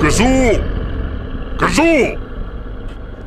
Gazoo! 0.00 1.56
Gazoo! 1.56 2.18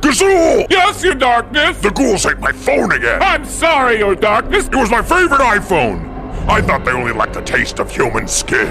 Gazoo! 0.00 0.66
Yes, 0.70 1.02
your 1.02 1.14
darkness! 1.14 1.80
The 1.80 1.90
ghouls 1.90 2.26
ate 2.26 2.38
my 2.38 2.52
phone 2.52 2.92
again! 2.92 3.22
I'm 3.22 3.44
sorry, 3.44 3.98
your 3.98 4.14
darkness! 4.14 4.66
It 4.66 4.74
was 4.74 4.90
my 4.90 5.02
favorite 5.02 5.40
iPhone! 5.40 6.14
I 6.48 6.60
thought 6.60 6.84
they 6.84 6.92
only 6.92 7.12
liked 7.12 7.34
the 7.34 7.42
taste 7.42 7.80
of 7.80 7.90
human 7.90 8.28
skin. 8.28 8.68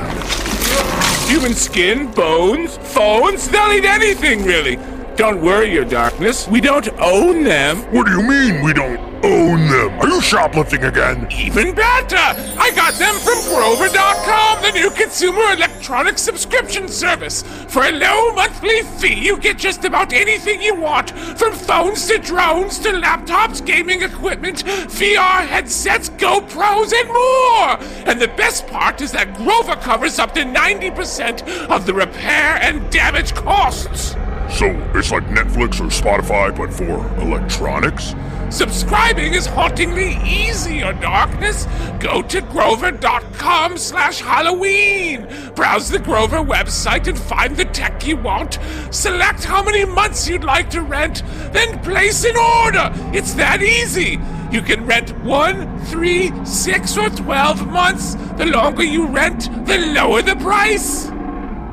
Human 1.28 1.54
skin, 1.54 2.12
bones, 2.12 2.78
phones, 2.78 3.50
they'll 3.50 3.74
eat 3.74 3.86
anything, 3.86 4.44
really. 4.44 4.78
Don't 5.16 5.42
worry, 5.42 5.72
your 5.72 5.86
darkness. 5.86 6.46
We 6.46 6.60
don't 6.60 6.90
own 7.00 7.46
them. 7.46 7.78
What 7.94 8.06
do 8.06 8.12
you 8.12 8.22
mean 8.22 8.62
we 8.62 8.74
don't 8.74 9.00
own 9.24 9.66
them? 9.70 9.98
Are 10.02 10.10
you 10.10 10.20
shoplifting 10.20 10.84
again? 10.84 11.26
Even 11.32 11.74
better! 11.74 12.18
I 12.18 12.70
got 12.76 12.96
them 12.96 13.16
from 13.16 13.42
Grover.com, 13.46 14.62
the 14.62 14.72
new 14.72 14.90
consumer 14.90 15.54
electronic 15.54 16.18
subscription 16.18 16.90
service. 16.90 17.44
For 17.70 17.86
a 17.86 17.94
low 17.94 18.34
monthly 18.34 18.82
fee, 18.82 19.14
you 19.14 19.38
get 19.38 19.58
just 19.58 19.86
about 19.86 20.12
anything 20.12 20.62
you 20.62 20.76
want 20.76 21.12
from 21.12 21.54
phones 21.54 22.06
to 22.08 22.18
drones 22.18 22.78
to 22.80 22.90
laptops, 22.90 23.66
gaming 23.66 24.02
equipment, 24.02 24.66
VR 24.66 25.48
headsets, 25.48 26.10
GoPros, 26.10 26.92
and 26.94 27.08
more! 27.08 28.12
And 28.12 28.20
the 28.20 28.34
best 28.36 28.68
part 28.68 29.00
is 29.00 29.14
that 29.14 29.34
Grover 29.36 29.78
covers 29.78 30.20
up 30.20 30.34
to 30.34 30.42
90% 30.42 31.70
of 31.70 31.86
the 31.86 31.94
repair 31.94 32.60
and 32.62 32.92
damage 32.92 33.34
costs. 33.34 34.18
So 34.56 34.68
it's 34.96 35.12
like 35.12 35.26
Netflix 35.26 35.82
or 35.82 35.90
Spotify, 35.90 36.56
but 36.56 36.74
for 36.74 37.06
electronics? 37.22 38.16
Subscribing 38.50 39.34
is 39.34 39.46
hauntingly 39.46 40.18
easy, 40.24 40.78
your 40.78 40.94
darkness. 40.94 41.68
Go 42.00 42.22
to 42.22 42.40
grover.com 42.40 43.78
slash 43.78 44.22
Halloween. 44.22 45.28
Browse 45.56 45.90
the 45.90 46.00
Grover 46.00 46.38
website 46.38 47.08
and 47.08 47.20
find 47.20 47.58
the 47.58 47.66
tech 47.66 48.08
you 48.08 48.16
want. 48.16 48.58
Select 48.92 49.44
how 49.44 49.62
many 49.62 49.84
months 49.84 50.26
you'd 50.26 50.46
like 50.46 50.70
to 50.70 50.82
rent, 50.84 51.24
then 51.52 51.78
place 51.80 52.24
an 52.24 52.38
order. 52.38 52.92
It's 53.14 53.34
that 53.34 53.62
easy. 53.62 54.22
You 54.54 54.62
can 54.62 54.86
rent 54.86 55.12
one, 55.20 55.80
three, 55.88 56.32
six, 56.46 56.98
or 56.98 57.10
twelve 57.10 57.68
months. 57.68 58.16
The 58.38 58.46
longer 58.46 58.86
you 58.86 59.08
rent, 59.08 59.50
the 59.66 59.80
lower 59.94 60.22
the 60.22 60.38
price. 60.38 61.12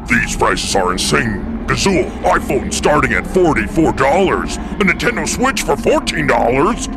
These 0.08 0.36
prices 0.36 0.74
are 0.74 0.91
insane. 0.91 1.52
Gazoo, 1.66 2.05
iPhone 2.22 2.72
starting 2.72 3.12
at 3.12 3.24
$44, 3.24 4.56
a 4.80 4.84
Nintendo 4.84 5.28
Switch 5.28 5.62
for 5.62 5.77
$14, 5.77 6.27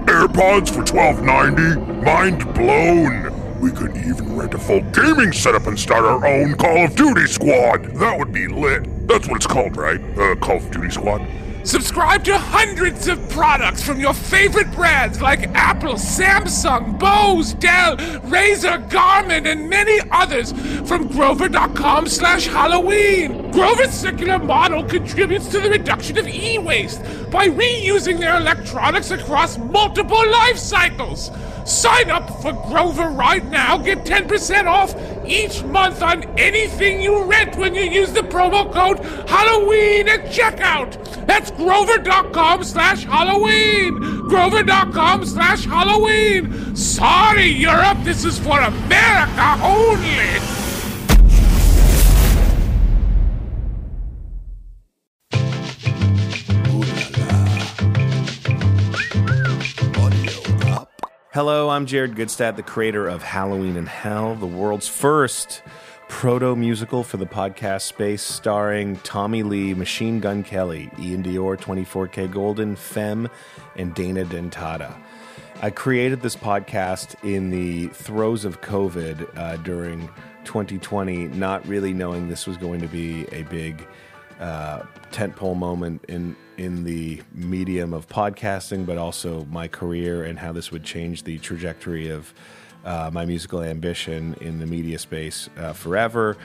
AirPods 0.06 0.70
for 0.74 0.84
$12.90. 0.84 2.04
Mind 2.04 2.54
blown. 2.54 3.60
We 3.60 3.72
could 3.72 3.96
even 3.98 4.36
rent 4.36 4.54
a 4.54 4.58
full 4.58 4.82
gaming 4.92 5.32
setup 5.32 5.68
and 5.68 5.80
start 5.80 6.04
our 6.04 6.26
own 6.26 6.56
Call 6.56 6.86
of 6.86 6.96
Duty 6.96 7.26
squad. 7.28 7.86
That 7.96 8.18
would 8.18 8.34
be 8.34 8.48
lit. 8.48 9.08
That's 9.08 9.28
what 9.28 9.38
it's 9.38 9.48
called, 9.48 9.78
right? 9.78 10.02
Uh, 10.18 10.36
Call 10.36 10.58
of 10.58 10.72
Duty 10.72 10.90
squad. 10.90 11.26
Subscribe 11.66 12.24
to 12.26 12.38
hundreds 12.38 13.08
of 13.08 13.28
products 13.30 13.82
from 13.82 14.00
your 14.00 14.14
favorite 14.14 14.72
brands 14.72 15.20
like 15.20 15.50
Apple, 15.56 15.96
Samsung, 15.96 17.00
Bose, 17.00 17.56
Dell, 17.56 17.98
Razer, 17.98 18.88
Garmin, 18.88 19.48
and 19.48 19.68
many 19.68 20.00
others 20.12 20.52
from 20.88 21.08
Grover.com 21.08 22.08
slash 22.08 22.46
Halloween. 22.46 23.52
Grover's 23.52 23.90
circular 23.90 24.38
model 24.38 24.84
contributes 24.84 25.48
to 25.48 25.60
the 25.60 25.72
reduction 25.72 26.20
of 26.20 26.28
e-waste 26.28 27.02
by 27.32 27.48
reusing 27.48 28.20
their 28.20 28.38
electronics 28.38 29.10
across 29.10 29.58
multiple 29.58 30.30
life 30.30 30.58
cycles. 30.58 31.32
Sign 31.66 32.12
up 32.12 32.30
for 32.44 32.54
Grover 32.70 33.10
right 33.10 33.44
now. 33.44 33.80
Get 33.80 34.06
10% 34.06 34.68
off 34.68 34.94
each 35.28 35.64
month 35.64 36.02
on 36.02 36.24
anything 36.38 37.02
you 37.02 37.24
rent 37.24 37.56
when 37.58 37.74
you 37.74 37.84
use 37.84 38.12
the 38.14 38.22
promo 38.22 38.72
code 38.72 39.00
Halloween 39.30 40.08
at 40.08 40.26
checkout. 40.26 41.26
That's 41.26 41.52
grover.com 41.52 42.64
slash 42.64 43.04
Halloween. 43.06 44.00
Grover.com 44.28 45.26
slash 45.26 45.66
Halloween. 45.66 46.76
Sorry, 46.76 47.48
Europe. 47.48 47.98
This 48.04 48.26
is 48.26 48.38
for 48.40 48.60
America 48.60 49.60
only. 49.64 50.45
Hello, 61.36 61.70
I'm 61.70 61.86
Jared 61.86 62.16
Gutstadt, 62.16 62.56
the 62.56 62.64
creator 62.64 63.10
of 63.10 63.22
Halloween 63.22 63.76
in 63.76 63.88
Hell, 63.88 64.36
the 64.36 64.46
world's 64.46 64.88
first 64.88 65.64
proto 66.08 66.56
musical 66.56 67.04
for 67.04 67.18
the 67.18 67.26
podcast 67.26 67.82
space, 67.82 68.22
starring 68.22 68.96
Tommy 69.00 69.44
Lee, 69.44 69.74
Machine 69.74 70.22
Gun 70.22 70.44
Kelly, 70.44 70.90
Iann 70.94 71.26
Dior, 71.26 71.60
24K 71.60 72.32
Golden, 72.32 72.78
Phem, 72.78 73.28
and 73.76 73.94
Dana 73.94 74.24
Dentata. 74.24 74.96
I 75.62 75.72
created 75.72 76.22
this 76.22 76.38
podcast 76.38 77.22
in 77.22 77.50
the 77.50 77.88
throes 77.88 78.46
of 78.46 78.62
COVID 78.62 79.38
uh, 79.38 79.58
during 79.58 80.08
2020, 80.46 81.28
not 81.28 81.68
really 81.68 81.92
knowing 81.92 82.30
this 82.30 82.48
was 82.48 82.56
going 82.56 82.80
to 82.80 82.88
be 82.88 83.28
a 83.34 83.42
big 83.42 83.86
uh, 84.40 84.84
tentpole 85.12 85.56
moment 85.56 86.04
in 86.08 86.36
in 86.58 86.84
the 86.86 87.22
medium 87.34 87.94
of 87.94 88.08
podcasting, 88.08 88.86
but 88.86 88.98
also 88.98 89.44
my 89.46 89.68
career 89.68 90.24
and 90.24 90.40
how 90.40 90.54
this 90.54 90.72
would 90.72 90.84
change 90.84 91.24
the 91.24 91.38
trajectory 91.40 92.10
of 92.10 92.34
uh, 92.86 93.10
my 93.12 93.26
musical 93.26 93.62
ambition 93.62 94.36
in 94.42 94.60
the 94.60 94.66
media 94.66 94.98
space 94.98 95.50
uh, 95.58 95.74
forever. 95.74 96.38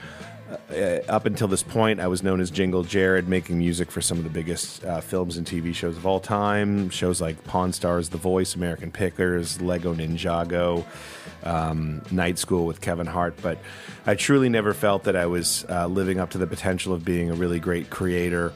Uh, 0.51 0.99
up 1.07 1.25
until 1.25 1.47
this 1.47 1.63
point, 1.63 1.99
I 1.99 2.07
was 2.07 2.23
known 2.23 2.41
as 2.41 2.51
Jingle 2.51 2.83
Jared, 2.83 3.27
making 3.27 3.57
music 3.57 3.89
for 3.91 4.01
some 4.01 4.17
of 4.17 4.23
the 4.23 4.29
biggest 4.29 4.83
uh, 4.83 5.01
films 5.01 5.37
and 5.37 5.47
TV 5.47 5.73
shows 5.73 5.97
of 5.97 6.05
all 6.05 6.19
time. 6.19 6.89
Shows 6.89 7.21
like 7.21 7.43
Pawn 7.45 7.73
Stars, 7.73 8.09
The 8.09 8.17
Voice, 8.17 8.55
American 8.55 8.91
Pickers, 8.91 9.61
Lego 9.61 9.93
Ninjago, 9.93 10.85
um, 11.43 12.01
Night 12.11 12.37
School 12.37 12.65
with 12.65 12.81
Kevin 12.81 13.07
Hart. 13.07 13.35
But 13.41 13.59
I 14.05 14.15
truly 14.15 14.49
never 14.49 14.73
felt 14.73 15.03
that 15.05 15.15
I 15.15 15.25
was 15.25 15.65
uh, 15.69 15.87
living 15.87 16.19
up 16.19 16.31
to 16.31 16.37
the 16.37 16.47
potential 16.47 16.93
of 16.93 17.05
being 17.05 17.29
a 17.29 17.35
really 17.35 17.59
great 17.59 17.89
creator 17.89 18.53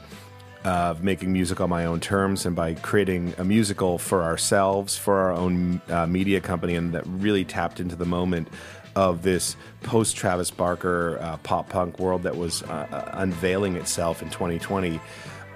of 0.66 1.04
making 1.04 1.32
music 1.32 1.60
on 1.60 1.70
my 1.70 1.84
own 1.84 2.00
terms 2.00 2.44
and 2.44 2.56
by 2.56 2.74
creating 2.74 3.32
a 3.38 3.44
musical 3.44 3.98
for 3.98 4.24
ourselves, 4.24 4.96
for 4.96 5.16
our 5.16 5.30
own 5.30 5.80
uh, 5.88 6.06
media 6.06 6.40
company, 6.40 6.74
and 6.74 6.92
that 6.92 7.06
really 7.06 7.44
tapped 7.44 7.78
into 7.78 7.94
the 7.94 8.04
moment 8.04 8.48
of 8.96 9.22
this 9.22 9.56
post 9.84 10.16
Travis 10.16 10.50
Barker 10.50 11.18
uh, 11.20 11.36
pop 11.38 11.68
punk 11.68 12.00
world 12.00 12.24
that 12.24 12.36
was 12.36 12.64
uh, 12.64 12.88
uh 12.90 13.10
unveiling 13.14 13.76
itself 13.76 14.22
in 14.22 14.30
2020. 14.30 14.98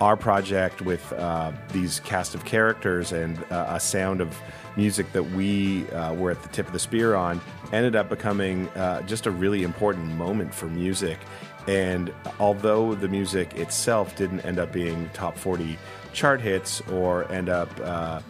Our 0.01 0.17
project 0.17 0.81
with 0.81 1.13
uh, 1.15 1.53
these 1.73 2.01
cast 2.01 2.35
of 2.35 2.45
characters 2.45 3.13
and 3.13 3.37
uh, 3.51 3.67
a 3.71 3.81
sound 3.81 4.21
of 4.21 4.39
music 4.77 5.13
that 5.13 5.25
we 5.33 5.83
were 6.17 6.31
at 6.31 6.43
the 6.43 6.49
tip 6.51 6.67
of 6.69 6.73
the 6.73 6.79
spear 6.79 7.17
on 7.17 7.41
ended 7.73 7.97
up 7.97 8.09
becoming 8.09 8.69
just 9.07 9.27
a 9.27 9.31
really 9.31 9.65
important 9.65 10.07
moment 10.13 10.55
for 10.55 10.67
music 10.67 11.19
and 11.67 12.13
although 12.39 12.95
the 12.95 13.09
music 13.09 13.55
itself 13.57 14.17
didn't 14.17 14.41
end 14.41 14.59
up 14.59 14.73
being 14.73 15.11
top 15.13 15.37
40 15.37 15.79
chart 16.13 16.41
hits 16.41 16.81
or 16.93 17.31
end 17.31 17.49
up, 17.49 17.69
uh, 17.83 18.21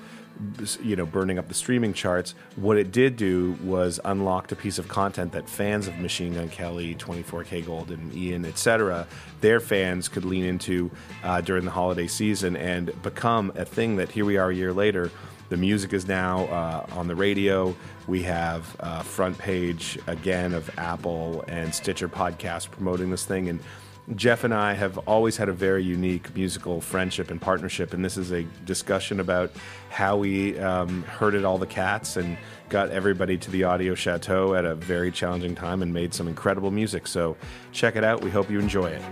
you 0.83 0.97
know, 0.97 1.07
burning 1.07 1.39
up 1.39 1.49
the 1.49 1.55
streaming 1.55 1.93
charts, 1.93 2.35
what 2.57 2.77
it 2.77 2.93
did 2.93 3.17
do 3.17 3.57
was 3.63 4.01
unlocked 4.05 4.53
a 4.53 4.57
piece 4.57 4.79
of 4.79 4.89
content 4.89 5.33
that 5.33 5.49
fans 5.49 5.87
of 5.87 5.99
Machine 5.99 6.35
Gun 6.35 6.49
Kelly, 6.49 6.95
24K 6.95 7.65
Golden, 7.65 8.11
Iann, 8.11 8.47
etc., 8.47 9.07
their 9.41 9.61
fans 9.61 10.09
could 10.09 10.25
lean 10.25 10.45
into 10.45 10.91
uh, 11.25 11.41
during 11.41 11.65
the 11.65 11.71
holiday 11.71 12.07
season 12.07 12.57
and 12.57 12.91
become 13.03 13.53
a 13.57 13.65
thing 13.65 13.97
that 13.97 14.11
here 14.11 14.25
we 14.25 14.37
are 14.37 14.51
a 14.51 14.55
year 14.55 14.73
later 14.73 15.11
the 15.51 15.57
music 15.57 15.93
is 15.93 16.07
now 16.07 16.45
uh, 16.45 16.87
on 16.93 17.09
the 17.09 17.15
radio. 17.17 17.75
We 18.07 18.23
have 18.23 18.77
uh, 18.79 19.03
front 19.03 19.37
page 19.37 19.99
again 20.07 20.55
of 20.55 20.71
Apple 20.79 21.45
and 21.49 21.75
Stitcher 21.75 22.09
podcast 22.09 22.71
promoting 22.71 23.11
this 23.11 23.25
thing, 23.25 23.49
and 23.49 23.59
Jeff 24.17 24.43
and 24.45 24.53
I 24.53 24.75
have 24.75 24.99
always 24.99 25.37
had 25.37 25.49
a 25.49 25.53
very 25.53 25.85
unique 25.85 26.35
musical 26.35 26.81
friendship 26.81 27.31
and 27.31 27.41
partnership, 27.41 27.95
and 27.95 28.05
this 28.05 28.17
is 28.17 28.33
a 28.33 28.43
discussion 28.65 29.21
about 29.21 29.53
how 29.91 30.17
we 30.17 30.59
um, 30.59 31.05
herded 31.05 31.45
all 31.45 31.59
the 31.59 31.67
cats 31.67 32.17
and 32.17 32.37
got 32.69 32.91
everybody 32.91 33.39
to 33.39 33.51
the 33.51 33.65
audio 33.65 33.95
chateau 33.95 34.55
at 34.55 34.65
a 34.65 34.75
very 34.75 35.13
challenging 35.13 35.55
time 35.55 35.83
and 35.83 35.93
made 35.93 36.13
some 36.13 36.27
incredible 36.27 36.71
music. 36.71 37.07
So 37.07 37.37
check 37.73 37.97
it 37.97 38.05
out. 38.05 38.23
We 38.23 38.31
hope 38.31 38.51
you 38.51 38.59
enjoy 38.59 38.87
it. 38.87 39.03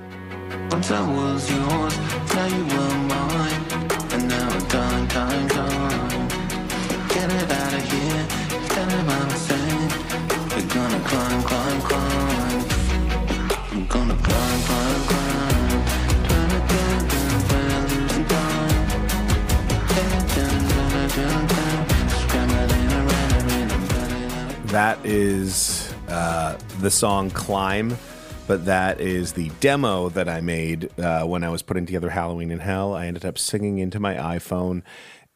That 24.89 25.05
is 25.05 25.93
uh, 26.09 26.57
the 26.81 26.91
song 26.91 27.29
Climb, 27.29 27.99
but 28.47 28.65
that 28.65 29.03
is 29.03 29.35
the 29.35 29.51
demo 29.61 30.09
that 30.09 30.31
I 30.31 30.41
made 30.41 30.89
uh, 30.99 31.25
when 31.25 31.45
I 31.45 31.51
was 31.51 31.61
putting 31.61 31.85
together 31.85 32.09
Halloween 32.09 32.51
in 32.51 32.59
Hell. 32.59 32.95
I 32.95 33.05
ended 33.05 33.27
up 33.27 33.37
singing 33.37 33.81
into 33.81 34.01
my 34.01 34.15
iPhone, 34.15 34.81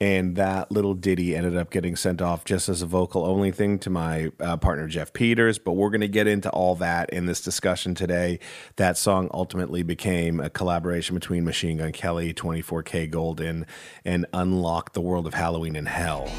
and 0.01 0.37
that 0.37 0.73
little 0.73 0.95
ditty 0.95 1.37
ended 1.37 1.55
up 1.55 1.71
getting 1.71 1.97
sent 1.97 2.23
off 2.23 2.47
just 2.47 2.71
as 2.71 2.81
a 2.81 2.87
vocal 2.87 3.27
only 3.27 3.51
thing 3.51 3.79
to 3.81 3.91
my 3.91 4.33
uh, 4.41 4.57
partner 4.57 4.89
Jeff 4.89 5.13
Peters. 5.13 5.59
But 5.59 5.73
we're 5.73 5.91
going 5.91 6.01
to 6.01 6.09
get 6.09 6.27
into 6.27 6.49
all 6.49 6.75
that 6.77 7.11
in 7.11 7.27
this 7.27 7.43
discussion 7.43 7.95
today. 7.95 8.39
That 8.77 8.97
song 8.97 9.29
ultimately 9.35 9.83
became 9.83 10.41
a 10.41 10.49
collaboration 10.49 11.15
between 11.15 11.45
Machine 11.45 11.77
Gun 11.77 11.93
Kelly, 11.93 12.33
24kGoldn, 12.33 13.67
and 14.07 14.27
Unlock 14.33 14.95
the 14.95 15.03
World 15.03 15.27
of 15.27 15.35
Halloween 15.35 15.77
in 15.77 15.85
Hell. 15.85 16.33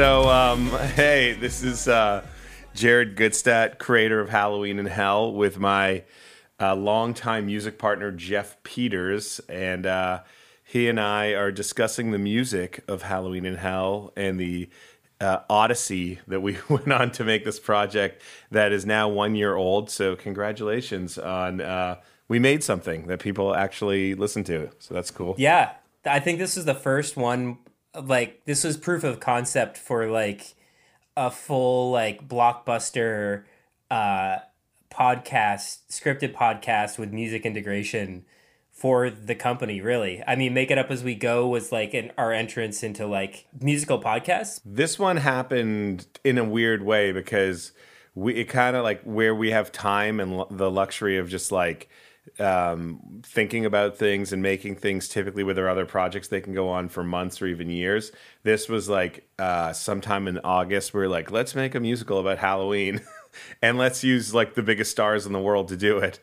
So, 0.00 0.30
um, 0.30 0.70
hey, 0.94 1.34
this 1.34 1.62
is 1.62 1.86
uh, 1.86 2.24
Jared 2.72 3.18
Gutstadt, 3.18 3.76
creator 3.76 4.18
of 4.18 4.30
Halloween 4.30 4.78
in 4.78 4.86
Hell, 4.86 5.30
with 5.30 5.58
my 5.58 6.04
uh, 6.58 6.74
longtime 6.74 7.44
music 7.44 7.78
partner 7.78 8.10
Jeff 8.10 8.56
Peters, 8.62 9.42
and 9.46 9.84
uh, 9.84 10.20
he 10.64 10.88
and 10.88 10.98
I 10.98 11.34
are 11.34 11.52
discussing 11.52 12.12
the 12.12 12.18
music 12.18 12.82
of 12.88 13.02
Halloween 13.02 13.44
in 13.44 13.56
Hell 13.56 14.14
and 14.16 14.40
the 14.40 14.70
uh, 15.20 15.40
odyssey 15.50 16.20
that 16.26 16.40
we 16.40 16.56
went 16.70 16.90
on 16.90 17.10
to 17.10 17.22
make 17.22 17.44
this 17.44 17.60
project 17.60 18.22
that 18.50 18.72
is 18.72 18.86
now 18.86 19.06
one 19.06 19.34
year 19.34 19.54
old. 19.54 19.90
So, 19.90 20.16
congratulations 20.16 21.18
on 21.18 21.60
uh, 21.60 21.96
we 22.26 22.38
made 22.38 22.64
something 22.64 23.06
that 23.08 23.18
people 23.18 23.54
actually 23.54 24.14
listen 24.14 24.44
to. 24.44 24.70
So 24.78 24.94
that's 24.94 25.10
cool. 25.10 25.34
Yeah, 25.36 25.72
I 26.06 26.20
think 26.20 26.38
this 26.38 26.56
is 26.56 26.64
the 26.64 26.74
first 26.74 27.18
one. 27.18 27.58
Like 27.94 28.44
this 28.44 28.64
was 28.64 28.76
proof 28.76 29.04
of 29.04 29.20
concept 29.20 29.76
for 29.76 30.06
like 30.06 30.54
a 31.16 31.30
full 31.30 31.90
like 31.90 32.28
blockbuster 32.28 33.44
uh, 33.90 34.38
podcast, 34.90 35.80
scripted 35.90 36.34
podcast 36.34 36.98
with 36.98 37.12
music 37.12 37.44
integration 37.44 38.24
for 38.70 39.10
the 39.10 39.34
company. 39.34 39.80
Really, 39.80 40.22
I 40.26 40.36
mean, 40.36 40.54
make 40.54 40.70
it 40.70 40.78
up 40.78 40.90
as 40.90 41.04
we 41.04 41.14
go 41.14 41.48
was 41.48 41.72
like 41.72 41.94
an, 41.94 42.12
our 42.16 42.32
entrance 42.32 42.82
into 42.82 43.06
like 43.06 43.46
musical 43.60 44.00
podcasts. 44.00 44.60
This 44.64 44.98
one 44.98 45.18
happened 45.18 46.06
in 46.24 46.38
a 46.38 46.44
weird 46.44 46.82
way 46.82 47.12
because 47.12 47.72
we 48.14 48.34
it 48.36 48.44
kind 48.44 48.76
of 48.76 48.84
like 48.84 49.02
where 49.02 49.34
we 49.34 49.50
have 49.50 49.72
time 49.72 50.20
and 50.20 50.32
l- 50.32 50.48
the 50.50 50.70
luxury 50.70 51.18
of 51.18 51.28
just 51.28 51.52
like 51.52 51.88
um, 52.38 53.22
thinking 53.22 53.64
about 53.64 53.96
things 53.96 54.32
and 54.32 54.42
making 54.42 54.76
things 54.76 55.08
typically 55.08 55.42
with 55.42 55.56
their 55.56 55.68
other 55.68 55.86
projects 55.86 56.28
they 56.28 56.40
can 56.40 56.54
go 56.54 56.68
on 56.68 56.88
for 56.88 57.02
months 57.02 57.40
or 57.40 57.46
even 57.46 57.70
years. 57.70 58.12
This 58.42 58.68
was 58.68 58.88
like 58.88 59.28
uh, 59.38 59.72
sometime 59.72 60.28
in 60.28 60.38
august 60.38 60.94
we 60.94 61.02
are 61.02 61.08
like 61.08 61.30
let's 61.30 61.54
make 61.54 61.74
a 61.74 61.80
musical 61.80 62.18
about 62.18 62.38
halloween 62.38 63.00
and 63.62 63.78
let's 63.78 64.04
use 64.04 64.34
like 64.34 64.54
the 64.54 64.62
biggest 64.62 64.90
stars 64.90 65.26
in 65.26 65.32
the 65.32 65.40
world 65.40 65.68
to 65.68 65.76
do 65.76 65.98
it. 65.98 66.20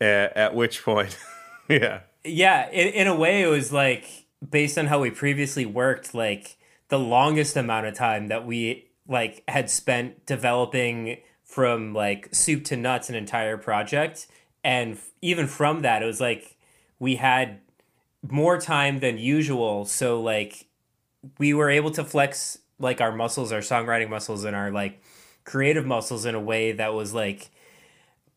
At, 0.00 0.36
at 0.36 0.54
which 0.54 0.82
point 0.82 1.18
yeah. 1.68 2.00
Yeah 2.24 2.70
in, 2.70 2.88
in 2.88 3.06
a 3.06 3.14
way 3.14 3.42
it 3.42 3.48
was 3.48 3.72
like 3.72 4.26
based 4.48 4.78
on 4.78 4.86
how 4.86 5.00
we 5.00 5.10
previously 5.10 5.66
worked 5.66 6.14
like 6.14 6.56
the 6.88 6.98
longest 6.98 7.56
amount 7.56 7.86
of 7.86 7.94
time 7.94 8.28
that 8.28 8.46
we 8.46 8.88
like 9.06 9.42
had 9.48 9.68
spent 9.68 10.24
developing 10.24 11.18
from 11.44 11.92
like 11.92 12.28
soup 12.32 12.64
to 12.64 12.76
nuts 12.76 13.08
an 13.08 13.16
entire 13.16 13.56
project 13.56 14.28
and 14.62 14.98
even 15.22 15.46
from 15.46 15.82
that 15.82 16.02
it 16.02 16.06
was 16.06 16.20
like 16.20 16.56
we 16.98 17.16
had 17.16 17.60
more 18.28 18.58
time 18.58 19.00
than 19.00 19.18
usual. 19.18 19.84
So 19.84 20.20
like 20.20 20.66
we 21.38 21.54
were 21.54 21.70
able 21.70 21.90
to 21.92 22.04
flex 22.04 22.58
like 22.78 23.00
our 23.00 23.12
muscles 23.12 23.52
our 23.52 23.60
songwriting 23.60 24.08
muscles 24.08 24.44
and 24.44 24.56
our 24.56 24.70
like 24.70 25.02
creative 25.44 25.86
muscles 25.86 26.24
in 26.24 26.34
a 26.34 26.40
way 26.40 26.72
that 26.72 26.94
was 26.94 27.12
like 27.12 27.50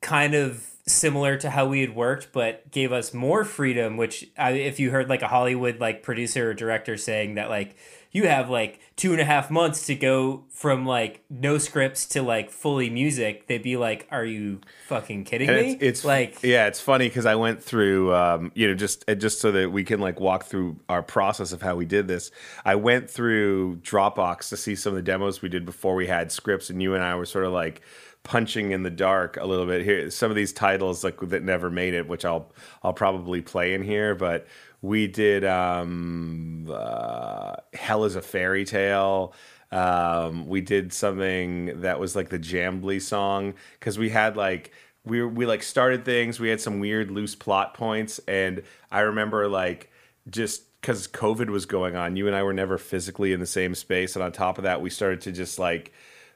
kind 0.01 0.35
of 0.35 0.67
similar 0.85 1.37
to 1.37 1.49
how 1.49 1.65
we 1.65 1.79
had 1.81 1.95
worked 1.95 2.29
but 2.33 2.69
gave 2.71 2.91
us 2.91 3.13
more 3.13 3.45
freedom 3.45 3.95
which 3.95 4.29
I, 4.37 4.51
if 4.51 4.79
you 4.79 4.91
heard 4.91 5.07
like 5.09 5.21
a 5.21 5.27
hollywood 5.29 5.79
like 5.79 6.03
producer 6.03 6.49
or 6.49 6.53
director 6.53 6.97
saying 6.97 7.35
that 7.35 7.49
like 7.49 7.77
you 8.11 8.27
have 8.27 8.49
like 8.49 8.79
two 8.95 9.11
and 9.13 9.19
a 9.21 9.25
half 9.25 9.49
months 9.49 9.87
to 9.87 9.95
go 9.95 10.43
from 10.49 10.85
like 10.85 11.23
no 11.29 11.57
scripts 11.57 12.05
to 12.07 12.21
like 12.21 12.49
fully 12.51 12.89
music 12.89 13.47
they'd 13.47 13.63
be 13.63 13.77
like 13.77 14.07
are 14.11 14.25
you 14.25 14.59
fucking 14.87 15.23
kidding 15.23 15.49
And 15.49 15.57
me? 15.57 15.71
it's, 15.73 15.81
it's 15.83 16.05
like 16.05 16.43
yeah 16.43 16.67
it's 16.67 16.81
funny 16.81 17.07
because 17.07 17.25
i 17.25 17.35
went 17.35 17.63
through 17.63 18.13
um, 18.13 18.51
you 18.53 18.67
know 18.67 18.75
just 18.75 19.05
uh, 19.09 19.15
just 19.15 19.39
so 19.39 19.53
that 19.53 19.71
we 19.71 19.85
can 19.85 20.01
like 20.01 20.19
walk 20.19 20.43
through 20.43 20.77
our 20.89 21.01
process 21.01 21.53
of 21.53 21.61
how 21.61 21.75
we 21.77 21.85
did 21.85 22.09
this 22.09 22.29
i 22.65 22.75
went 22.75 23.09
through 23.09 23.77
dropbox 23.77 24.49
to 24.49 24.57
see 24.57 24.75
some 24.75 24.91
of 24.91 24.95
the 24.97 25.01
demos 25.01 25.41
we 25.41 25.47
did 25.47 25.65
before 25.65 25.95
we 25.95 26.07
had 26.07 26.29
scripts 26.29 26.69
and 26.69 26.81
you 26.83 26.93
and 26.93 27.03
i 27.05 27.15
were 27.15 27.25
sort 27.25 27.45
of 27.45 27.53
like 27.53 27.81
punching 28.23 28.71
in 28.71 28.83
the 28.83 28.89
dark 28.89 29.37
a 29.37 29.45
little 29.45 29.65
bit 29.65 29.83
here 29.83 30.09
some 30.09 30.31
of 30.31 30.35
these 30.35 30.53
titles 30.53 31.03
like 31.03 31.19
that 31.19 31.43
never 31.43 31.69
made 31.69 31.93
it 31.93 32.07
which 32.07 32.23
i'll 32.23 32.51
i'll 32.81 32.93
probably 32.93 33.41
play 33.41 33.73
in 33.73 33.83
here 33.83 34.15
but 34.15 34.47
we 34.81 35.07
did 35.07 35.43
um 35.43 36.67
uh, 36.69 37.55
hell 37.73 38.05
is 38.05 38.15
a 38.15 38.21
fairy 38.21 38.63
tale 38.63 39.33
um, 39.73 40.47
we 40.47 40.61
did 40.61 40.93
something 40.93 41.81
that 41.81 41.99
was 41.99 42.15
like 42.15 42.29
the 42.29 42.37
Jambly 42.37 43.01
song 43.01 43.55
because 43.79 43.97
we 43.97 44.09
had 44.09 44.37
like 44.37 44.71
we 45.03 45.25
we 45.25 45.47
like 45.47 45.63
started 45.63 46.05
things. 46.05 46.39
We 46.39 46.49
had 46.49 46.61
some 46.61 46.79
weird 46.79 47.09
loose 47.09 47.33
plot 47.33 47.73
points, 47.73 48.19
and 48.27 48.61
I 48.91 48.99
remember 49.01 49.47
like 49.47 49.89
just 50.29 50.79
because 50.79 51.07
COVID 51.07 51.49
was 51.49 51.65
going 51.65 51.95
on, 51.95 52.15
you 52.15 52.27
and 52.27 52.35
I 52.35 52.43
were 52.43 52.53
never 52.53 52.77
physically 52.77 53.33
in 53.33 53.39
the 53.39 53.47
same 53.47 53.73
space, 53.73 54.15
and 54.15 54.23
on 54.23 54.31
top 54.31 54.59
of 54.59 54.63
that, 54.63 54.79
we 54.81 54.91
started 54.91 55.21
to 55.21 55.31
just 55.31 55.57
like 55.57 55.91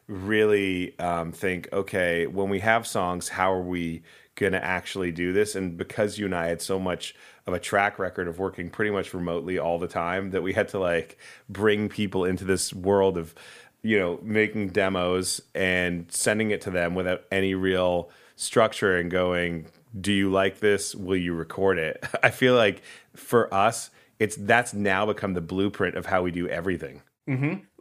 really 0.07 0.97
um, 0.99 1.31
think, 1.31 1.69
okay, 1.73 2.27
when 2.27 2.49
we 2.49 2.59
have 2.59 2.87
songs, 2.87 3.29
how 3.29 3.53
are 3.53 3.61
we 3.61 4.03
going 4.35 4.53
to 4.53 4.63
actually 4.63 5.11
do 5.11 5.33
this? 5.33 5.55
And 5.55 5.77
because 5.77 6.17
you 6.17 6.25
and 6.25 6.35
I 6.35 6.47
had 6.47 6.61
so 6.61 6.79
much 6.79 7.15
of 7.45 7.53
a 7.53 7.59
track 7.59 7.99
record 7.99 8.27
of 8.27 8.39
working 8.39 8.69
pretty 8.69 8.91
much 8.91 9.13
remotely 9.13 9.57
all 9.57 9.79
the 9.79 9.87
time, 9.87 10.31
that 10.31 10.43
we 10.43 10.53
had 10.53 10.69
to 10.69 10.79
like 10.79 11.17
bring 11.49 11.89
people 11.89 12.25
into 12.25 12.45
this 12.45 12.73
world 12.73 13.17
of, 13.17 13.33
you 13.81 13.97
know, 13.97 14.19
making 14.21 14.69
demos 14.69 15.41
and 15.53 16.11
sending 16.11 16.51
it 16.51 16.61
to 16.61 16.71
them 16.71 16.95
without 16.95 17.23
any 17.31 17.53
real 17.53 18.09
structure 18.35 18.97
and 18.97 19.11
going, 19.11 19.65
do 19.99 20.13
you 20.13 20.29
like 20.31 20.59
this? 20.59 20.95
Will 20.95 21.17
you 21.17 21.33
record 21.33 21.77
it? 21.79 22.03
I 22.23 22.29
feel 22.29 22.55
like 22.55 22.81
for 23.15 23.53
us, 23.53 23.89
it's 24.19 24.35
that's 24.35 24.73
now 24.73 25.05
become 25.05 25.33
the 25.33 25.41
blueprint 25.41 25.95
of 25.95 26.05
how 26.05 26.23
we 26.23 26.31
do 26.31 26.47
everything. 26.47 27.01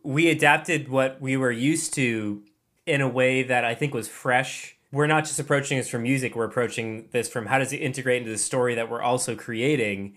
We 0.06 0.30
adapted 0.30 0.88
what 0.88 1.20
we 1.20 1.36
were 1.36 1.50
used 1.50 1.92
to 1.94 2.44
in 2.86 3.00
a 3.00 3.08
way 3.08 3.42
that 3.42 3.64
I 3.64 3.74
think 3.74 3.92
was 3.92 4.06
fresh. 4.06 4.76
We're 4.92 5.08
not 5.08 5.24
just 5.24 5.40
approaching 5.40 5.78
this 5.78 5.88
from 5.88 6.04
music, 6.04 6.36
we're 6.36 6.44
approaching 6.44 7.08
this 7.10 7.28
from 7.28 7.46
how 7.46 7.58
does 7.58 7.72
it 7.72 7.78
integrate 7.78 8.22
into 8.22 8.30
the 8.30 8.38
story 8.38 8.76
that 8.76 8.88
we're 8.88 9.02
also 9.02 9.34
creating. 9.34 10.16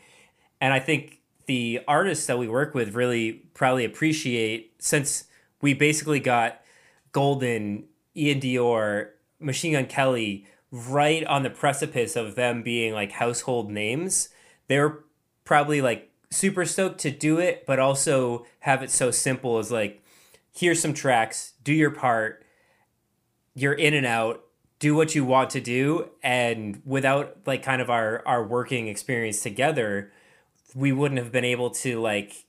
And 0.62 0.76
I 0.76 0.80
think 0.80 1.22
the 1.48 1.82
artists 1.88 2.28
that 2.28 2.38
we 2.38 2.48
work 2.48 2.76
with 2.76 2.94
really 2.94 3.42
probably 3.56 3.84
appreciate 3.84 4.76
since 4.78 5.24
we 5.60 5.74
basically 5.74 6.20
got 6.20 6.62
Goldn, 7.12 7.86
Iann 8.16 8.44
Dior, 8.44 9.10
Machine 9.40 9.74
Gun 9.74 9.88
Kelly 9.88 10.46
right 10.72 11.26
on 11.26 11.42
the 11.42 11.50
precipice 11.50 12.16
of 12.16 12.36
them 12.36 12.62
being 12.62 12.94
like 12.94 13.14
household 13.14 13.72
names. 13.72 14.30
They're 14.68 15.00
probably 15.46 15.82
like 15.82 16.09
super 16.32 16.66
stoked 16.66 17.00
to 17.02 17.12
do 17.12 17.40
it, 17.40 17.66
but 17.66 17.80
also 17.80 18.46
have 18.60 18.84
it 18.84 18.92
so 18.92 19.12
simple 19.12 19.58
as 19.58 19.72
like, 19.72 20.04
here's 20.54 20.82
some 20.82 20.94
tracks, 20.94 21.54
do 21.64 21.74
your 21.74 21.92
part, 21.92 22.44
you're 23.56 23.74
in 23.74 23.94
and 23.94 24.06
out, 24.06 24.44
do 24.80 24.96
what 24.96 25.14
you 25.14 25.26
want 25.26 25.50
to 25.52 25.62
do, 25.62 26.10
and 26.24 26.82
without 26.86 27.38
like 27.46 27.64
kind 27.64 27.82
of 27.82 27.90
our 27.90 28.24
our 28.26 28.44
working 28.44 28.88
experience 28.88 29.42
together, 29.42 30.12
we 30.74 30.92
wouldn't 30.92 31.20
have 31.20 31.32
been 31.32 31.46
able 31.46 31.70
to 31.72 32.00
like 32.00 32.46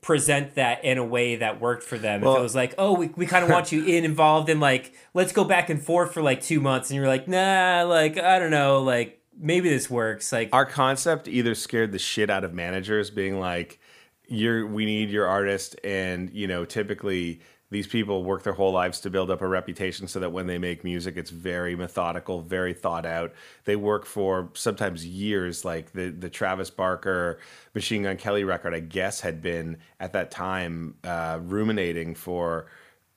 present 0.00 0.54
that 0.54 0.84
in 0.84 0.98
a 0.98 1.04
way 1.04 1.36
that 1.36 1.60
worked 1.60 1.82
for 1.82 1.98
them. 1.98 2.20
if 2.20 2.26
it 2.38 2.42
was 2.42 2.54
like, 2.54 2.74
oh, 2.76 2.92
we, 2.94 3.08
we 3.08 3.26
kind 3.26 3.42
of 3.42 3.50
want 3.50 3.72
you 3.72 3.84
in 3.86 4.04
involved 4.04 4.48
in 4.48 4.60
like, 4.60 4.94
let's 5.14 5.32
go 5.32 5.44
back 5.44 5.70
and 5.70 5.82
forth 5.82 6.12
for 6.12 6.22
like 6.22 6.42
two 6.42 6.60
months, 6.60 6.90
and 6.90 6.96
you're 6.96 7.08
like, 7.08 7.28
nah, 7.28 7.84
like 7.86 8.18
I 8.18 8.38
don't 8.38 8.50
know, 8.50 8.82
like 8.82 9.20
maybe 9.38 9.68
this 9.68 9.90
works. 9.90 10.32
Like 10.32 10.50
our 10.52 10.66
concept 10.66 11.28
either 11.28 11.54
scared 11.54 11.92
the 11.92 11.98
shit 11.98 12.30
out 12.30 12.44
of 12.44 12.54
managers 12.54 13.10
being 13.10 13.40
like 13.40 13.78
you're 14.26 14.66
we 14.66 14.84
need 14.84 15.10
your 15.10 15.26
artist 15.26 15.76
and 15.84 16.30
you 16.32 16.46
know 16.46 16.64
typically 16.64 17.40
these 17.70 17.86
people 17.86 18.22
work 18.24 18.42
their 18.42 18.52
whole 18.52 18.72
lives 18.72 19.00
to 19.00 19.10
build 19.10 19.30
up 19.30 19.42
a 19.42 19.46
reputation 19.48 20.06
so 20.06 20.20
that 20.20 20.30
when 20.30 20.46
they 20.46 20.58
make 20.58 20.82
music 20.84 21.16
it's 21.16 21.30
very 21.30 21.76
methodical 21.76 22.40
very 22.40 22.72
thought 22.72 23.04
out 23.04 23.32
they 23.64 23.76
work 23.76 24.06
for 24.06 24.50
sometimes 24.54 25.04
years 25.06 25.64
like 25.64 25.92
the 25.92 26.08
the 26.08 26.30
Travis 26.30 26.70
Barker 26.70 27.38
Machine 27.74 28.04
Gun 28.04 28.16
Kelly 28.16 28.44
record 28.44 28.74
I 28.74 28.80
guess 28.80 29.20
had 29.20 29.42
been 29.42 29.76
at 30.00 30.12
that 30.14 30.30
time 30.30 30.94
uh, 31.04 31.38
ruminating 31.42 32.14
for 32.14 32.66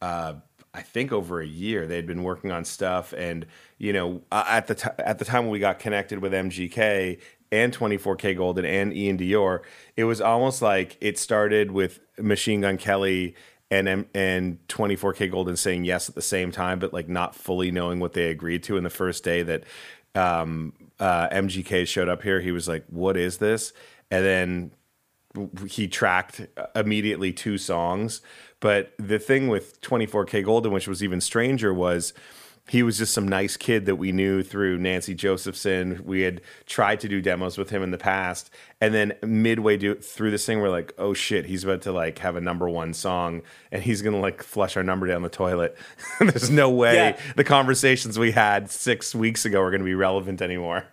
uh, 0.02 0.34
I 0.78 0.82
think 0.84 1.12
over 1.12 1.42
a 1.42 1.48
year. 1.48 1.88
They'd 1.88 2.06
been 2.06 2.22
working 2.22 2.52
on 2.52 2.64
stuff, 2.64 3.12
and 3.12 3.48
you 3.80 3.92
know, 3.92 4.22
at 4.32 4.68
the 4.68 4.76
t- 4.76 4.90
at 5.00 5.18
the 5.18 5.26
time 5.26 5.46
when 5.46 5.52
we 5.52 5.58
got 5.58 5.80
connected 5.80 6.20
with 6.20 6.34
MGK 6.34 7.20
and 7.52 7.76
24kGoldn 7.76 8.64
and 8.64 8.94
Iann 8.94 9.20
Dior, 9.20 9.62
it 9.96 10.04
was 10.04 10.22
almost 10.22 10.62
like 10.62 10.96
it 11.02 11.18
started 11.18 11.72
with 11.72 12.00
Machine 12.20 12.62
Gun 12.62 12.78
Kelly 12.78 13.34
and 13.72 14.06
and 14.14 14.60
24kGoldn 14.68 15.58
saying 15.58 15.84
yes 15.84 16.10
at 16.10 16.16
the 16.16 16.22
same 16.22 16.52
time, 16.52 16.78
but 16.78 16.94
like 16.94 17.10
not 17.10 17.34
fully 17.34 17.72
knowing 17.72 18.00
what 18.00 18.14
they 18.14 18.30
agreed 18.30 18.62
to. 18.64 18.78
In 18.78 18.84
the 18.84 18.92
first 18.92 19.24
day 19.24 19.42
that 19.42 19.64
um, 20.14 20.74
uh, 21.00 21.28
MGK 21.30 21.88
showed 21.88 22.08
up 22.08 22.22
here, 22.22 22.40
he 22.40 22.52
was 22.52 22.68
like, 22.68 22.86
"What 22.88 23.18
is 23.18 23.40
this?" 23.40 23.74
And 24.12 24.24
then 24.24 24.72
he 25.70 25.88
tracked 25.88 26.48
immediately 26.76 27.32
two 27.34 27.58
songs. 27.58 28.22
But 28.60 28.94
the 28.98 29.20
thing 29.20 29.48
with 29.50 29.80
24kGoldn, 29.82 30.72
which 30.72 30.88
was 30.88 31.04
even 31.04 31.22
stranger, 31.22 31.74
was 31.74 32.14
he 32.70 32.84
was 32.84 32.98
just 32.98 33.14
some 33.14 33.26
nice 33.26 33.56
kid 33.56 33.86
that 33.86 33.96
we 33.96 34.12
knew 34.12 34.44
through 34.44 34.78
Nancy 34.78 35.14
Josephson. 35.16 36.02
We 36.04 36.22
had 36.22 36.42
tried 36.66 37.00
to 37.00 37.08
do 37.08 37.22
demos 37.22 37.58
with 37.58 37.70
him 37.70 37.82
in 37.82 37.92
the 37.92 37.98
past, 37.98 38.50
and 38.82 38.94
then 38.94 39.14
midway 39.22 39.78
do, 39.78 39.96
through 39.96 40.32
this 40.32 40.46
thing, 40.46 40.60
we're 40.60 40.68
like, 40.70 40.94
"Oh 40.98 41.14
shit, 41.14 41.46
he's 41.46 41.64
about 41.64 41.82
to 41.84 41.94
like 41.94 42.20
have 42.20 42.36
a 42.36 42.42
number 42.42 42.68
one 42.70 42.94
song, 42.94 43.42
and 43.72 43.84
he's 43.84 44.02
gonna 44.02 44.20
like 44.20 44.44
flush 44.44 44.76
our 44.76 44.84
number 44.84 45.08
down 45.08 45.22
the 45.22 45.30
toilet." 45.30 45.78
There's 46.20 46.50
no 46.50 46.70
way 46.70 46.96
Yeah. 46.96 47.20
the 47.38 47.46
conversations 47.46 48.20
we 48.20 48.32
had 48.32 48.70
six 48.70 49.16
weeks 49.16 49.46
ago 49.46 49.62
are 49.62 49.72
gonna 49.72 49.86
be 49.86 49.96
relevant 49.96 50.42
anymore. 50.42 50.88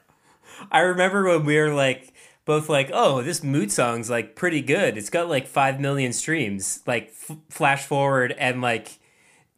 I 0.71 0.81
remember 0.81 1.25
when 1.25 1.45
we 1.45 1.59
were 1.59 1.75
like 1.75 2.14
both 2.45 2.69
like, 2.69 2.91
oh, 2.93 3.23
this 3.23 3.43
mood 3.43 3.73
song's 3.73 4.11
like 4.11 4.37
pretty 4.37 4.61
good. 4.61 4.97
It's 4.99 5.11
got 5.11 5.29
like 5.29 5.47
five 5.47 5.81
million 5.81 6.13
streams. 6.13 6.81
Like 6.87 7.09
f- 7.09 7.37
flash 7.51 7.85
forward 7.87 8.33
and 8.33 8.61
like, 8.61 8.99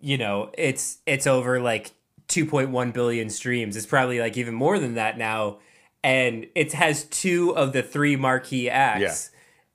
you 0.01 0.19
know, 0.19 0.51
it's 0.57 0.99
it's 1.07 1.27
over 1.27 1.61
like 1.61 1.91
two 2.29 2.47
point 2.47 2.71
one 2.71 2.93
billion 2.93 3.31
streams. 3.31 3.77
It's 3.77 3.87
probably 3.87 4.21
like 4.21 4.37
even 4.37 4.55
more 4.55 4.79
than 4.79 4.95
that 4.95 5.19
now, 5.19 5.59
and 6.05 6.47
it 6.55 6.73
has 6.75 7.05
two 7.05 7.57
of 7.57 7.73
the 7.73 7.83
three 7.83 8.15
marquee 8.17 8.69
acts 8.71 9.31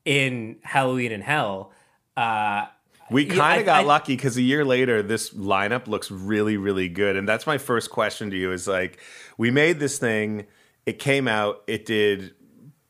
in 0.06 0.58
Halloween 0.63 1.12
in 1.12 1.22
Hell. 1.22 1.72
Uh, 2.15 2.65
We 3.10 3.25
kind 3.25 3.60
of 3.60 3.65
got 3.65 3.82
I- 3.82 3.84
lucky 3.84 4.15
because 4.15 4.38
a 4.38 4.41
year 4.41 4.63
later, 4.63 5.03
this 5.03 5.32
lineup 5.34 5.88
looks 5.88 6.10
really, 6.12 6.56
really 6.58 6.88
good. 6.88 7.15
And 7.18 7.27
that's 7.27 7.46
my 7.46 7.58
first 7.58 7.89
question 7.89 8.30
to 8.32 8.38
you: 8.38 8.51
is 8.53 8.68
like, 8.68 9.00
we 9.38 9.51
made 9.51 9.80
this 9.80 9.98
thing, 10.00 10.46
it 10.86 10.98
came 11.00 11.27
out, 11.27 11.63
it 11.68 11.86
did 11.86 12.34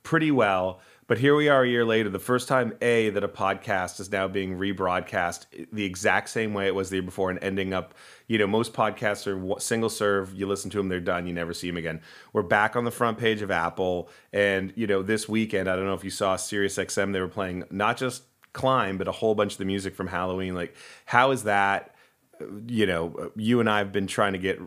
pretty 0.03 0.31
well, 0.31 0.79
but 1.07 1.17
here 1.17 1.35
we 1.35 1.49
are 1.49 1.63
a 1.63 1.67
year 1.67 1.83
later. 1.83 2.09
The 2.09 2.19
first 2.19 2.47
time, 2.47 2.73
a 2.81 3.09
that 3.09 3.23
a 3.23 3.27
podcast 3.27 3.99
is 3.99 4.11
now 4.11 4.27
being 4.27 4.57
rebroadcast 4.57 5.67
the 5.71 5.83
exact 5.83 6.29
same 6.29 6.53
way 6.53 6.67
it 6.67 6.75
was 6.75 6.89
the 6.89 6.97
year 6.97 7.03
before, 7.03 7.29
and 7.29 7.39
ending 7.43 7.73
up, 7.73 7.93
you 8.27 8.37
know, 8.37 8.47
most 8.47 8.73
podcasts 8.73 9.27
are 9.27 9.59
single 9.59 9.89
serve. 9.89 10.33
You 10.33 10.47
listen 10.47 10.69
to 10.71 10.77
them, 10.77 10.89
they're 10.89 10.99
done. 10.99 11.27
You 11.27 11.33
never 11.33 11.53
see 11.53 11.67
them 11.67 11.77
again. 11.77 12.01
We're 12.31 12.43
back 12.43 12.75
on 12.75 12.85
the 12.85 12.91
front 12.91 13.17
page 13.17 13.41
of 13.41 13.51
Apple, 13.51 14.09
and 14.31 14.71
you 14.75 14.87
know, 14.87 15.01
this 15.01 15.27
weekend, 15.27 15.69
I 15.69 15.75
don't 15.75 15.85
know 15.85 15.93
if 15.93 16.03
you 16.03 16.09
saw 16.09 16.35
Sirius 16.35 16.77
XM, 16.77 17.13
they 17.13 17.19
were 17.19 17.27
playing 17.27 17.65
not 17.69 17.97
just 17.97 18.23
climb 18.53 18.97
but 18.97 19.07
a 19.07 19.11
whole 19.11 19.35
bunch 19.35 19.53
of 19.53 19.57
the 19.59 19.65
music 19.65 19.95
from 19.95 20.07
halloween 20.07 20.53
like 20.53 20.75
how 21.05 21.31
is 21.31 21.43
that 21.43 21.95
uh, 22.41 22.45
you 22.67 22.85
know 22.85 23.15
uh, 23.17 23.29
you 23.35 23.59
and 23.59 23.69
i 23.69 23.77
have 23.77 23.91
been 23.91 24.07
trying 24.07 24.33
to 24.33 24.39
get 24.39 24.59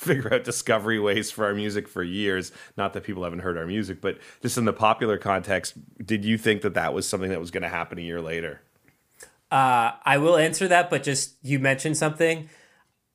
figure 0.06 0.32
out 0.32 0.44
discovery 0.44 0.98
ways 0.98 1.30
for 1.30 1.44
our 1.44 1.54
music 1.54 1.86
for 1.86 2.02
years 2.02 2.52
not 2.76 2.92
that 2.94 3.02
people 3.02 3.22
haven't 3.24 3.40
heard 3.40 3.58
our 3.58 3.66
music 3.66 4.00
but 4.00 4.18
just 4.40 4.56
in 4.56 4.64
the 4.64 4.72
popular 4.72 5.18
context 5.18 5.74
did 6.04 6.24
you 6.24 6.38
think 6.38 6.62
that 6.62 6.74
that 6.74 6.94
was 6.94 7.06
something 7.06 7.30
that 7.30 7.40
was 7.40 7.50
going 7.50 7.62
to 7.62 7.68
happen 7.68 7.98
a 7.98 8.02
year 8.02 8.20
later 8.20 8.60
Uh, 9.50 9.92
I 10.04 10.18
will 10.18 10.36
answer 10.36 10.68
that, 10.68 10.90
but 10.90 11.02
just 11.02 11.34
you 11.42 11.58
mentioned 11.58 11.96
something. 11.96 12.48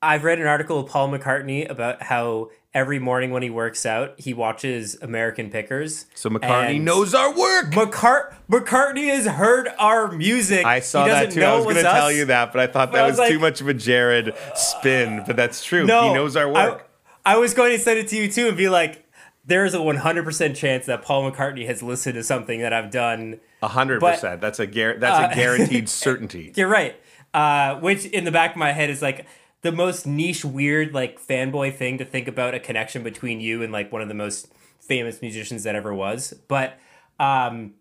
I've 0.02 0.22
read 0.22 0.38
an 0.38 0.46
article 0.46 0.78
of 0.78 0.86
Paul 0.86 1.08
McCartney 1.08 1.68
about 1.68 2.02
how 2.02 2.50
every 2.76 2.98
morning 2.98 3.30
when 3.30 3.42
he 3.42 3.48
works 3.48 3.86
out, 3.86 4.14
he 4.18 4.34
watches 4.34 4.98
American 5.00 5.48
Pickers. 5.50 6.04
so 6.14 6.28
mccartney 6.28 6.78
knows 6.80 7.14
our 7.14 7.30
work 7.34 7.70
McCart- 7.72 8.34
McCartney 8.50 9.06
has 9.08 9.24
heard 9.26 9.68
our 9.78 10.12
music. 10.12 10.64
I 10.66 10.80
saw 10.80 11.06
that 11.06 11.30
too. 11.30 11.42
I 11.42 11.54
was 11.56 11.64
going 11.64 11.76
to 11.76 11.82
tell 11.82 12.12
you 12.12 12.26
that, 12.26 12.52
but 12.52 12.60
I 12.60 12.66
thought 12.66 12.92
But 12.92 12.98
that 12.98 13.04
I 13.04 13.08
was, 13.08 13.18
was 13.18 13.28
too 13.30 13.38
much 13.38 13.60
of 13.62 13.68
a 13.68 13.74
Jared 13.74 14.34
spin. 14.54 15.24
But 15.26 15.36
that's 15.36 15.64
true. 15.64 15.86
No, 15.86 16.08
he 16.08 16.14
knows 16.14 16.36
our 16.36 16.52
work. 16.52 16.88
I, 17.24 17.34
I 17.34 17.38
was 17.38 17.54
going 17.54 17.72
to 17.72 17.78
send 17.82 17.98
it 17.98 18.08
to 18.08 18.16
you 18.16 18.30
too 18.30 18.48
and 18.48 18.56
be 18.56 18.68
like, 18.68 19.04
there 19.46 19.64
is 19.64 19.74
a 19.74 19.78
100% 19.78 20.54
chance 20.56 20.86
that 20.86 21.02
Paul 21.02 21.30
McCartney 21.30 21.66
has 21.66 21.82
listened 21.82 22.14
to 22.16 22.22
something 22.24 22.60
that 22.60 22.72
I've 22.72 22.90
done. 22.90 23.40
A 23.62 23.68
hundred 23.68 24.00
but- 24.00 24.14
percent. 24.16 24.40
That's 24.42 24.58
a 24.60 24.66
gar- 24.66 24.98
that's 24.98 25.32
a 25.32 25.34
guaranteed 25.34 25.88
certainty. 26.04 26.52
You're 26.56 26.68
right. 26.68 26.94
Uh, 27.32 27.78
which 27.80 28.04
in 28.06 28.24
the 28.24 28.30
back 28.32 28.50
of 28.52 28.56
my 28.58 28.72
head 28.72 28.90
is 28.90 29.00
like 29.02 29.24
the 29.62 29.72
most 29.72 30.06
niche, 30.06 30.44
weird, 30.44 30.94
like 30.94 31.20
fanboy 31.20 31.74
thing 31.74 31.98
to 31.98 32.04
think 32.04 32.28
about 32.28 32.54
a 32.54 32.60
connection 32.60 33.02
between 33.02 33.40
you 33.40 33.62
and 33.62 33.72
like 33.72 33.92
one 33.92 34.02
of 34.02 34.08
the 34.08 34.14
most 34.14 34.48
famous 34.80 35.20
musicians 35.20 35.64
that 35.64 35.74
ever 35.74 35.92
was. 35.92 36.34
But 36.48 36.78
um, 37.18 37.74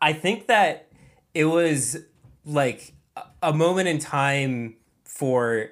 I 0.00 0.12
think 0.12 0.46
that 0.46 0.88
it 1.34 1.46
was 1.46 1.98
like 2.44 2.92
a- 3.42 3.52
moment 3.52 3.88
in 3.88 3.98
time 3.98 4.76
for 5.04 5.70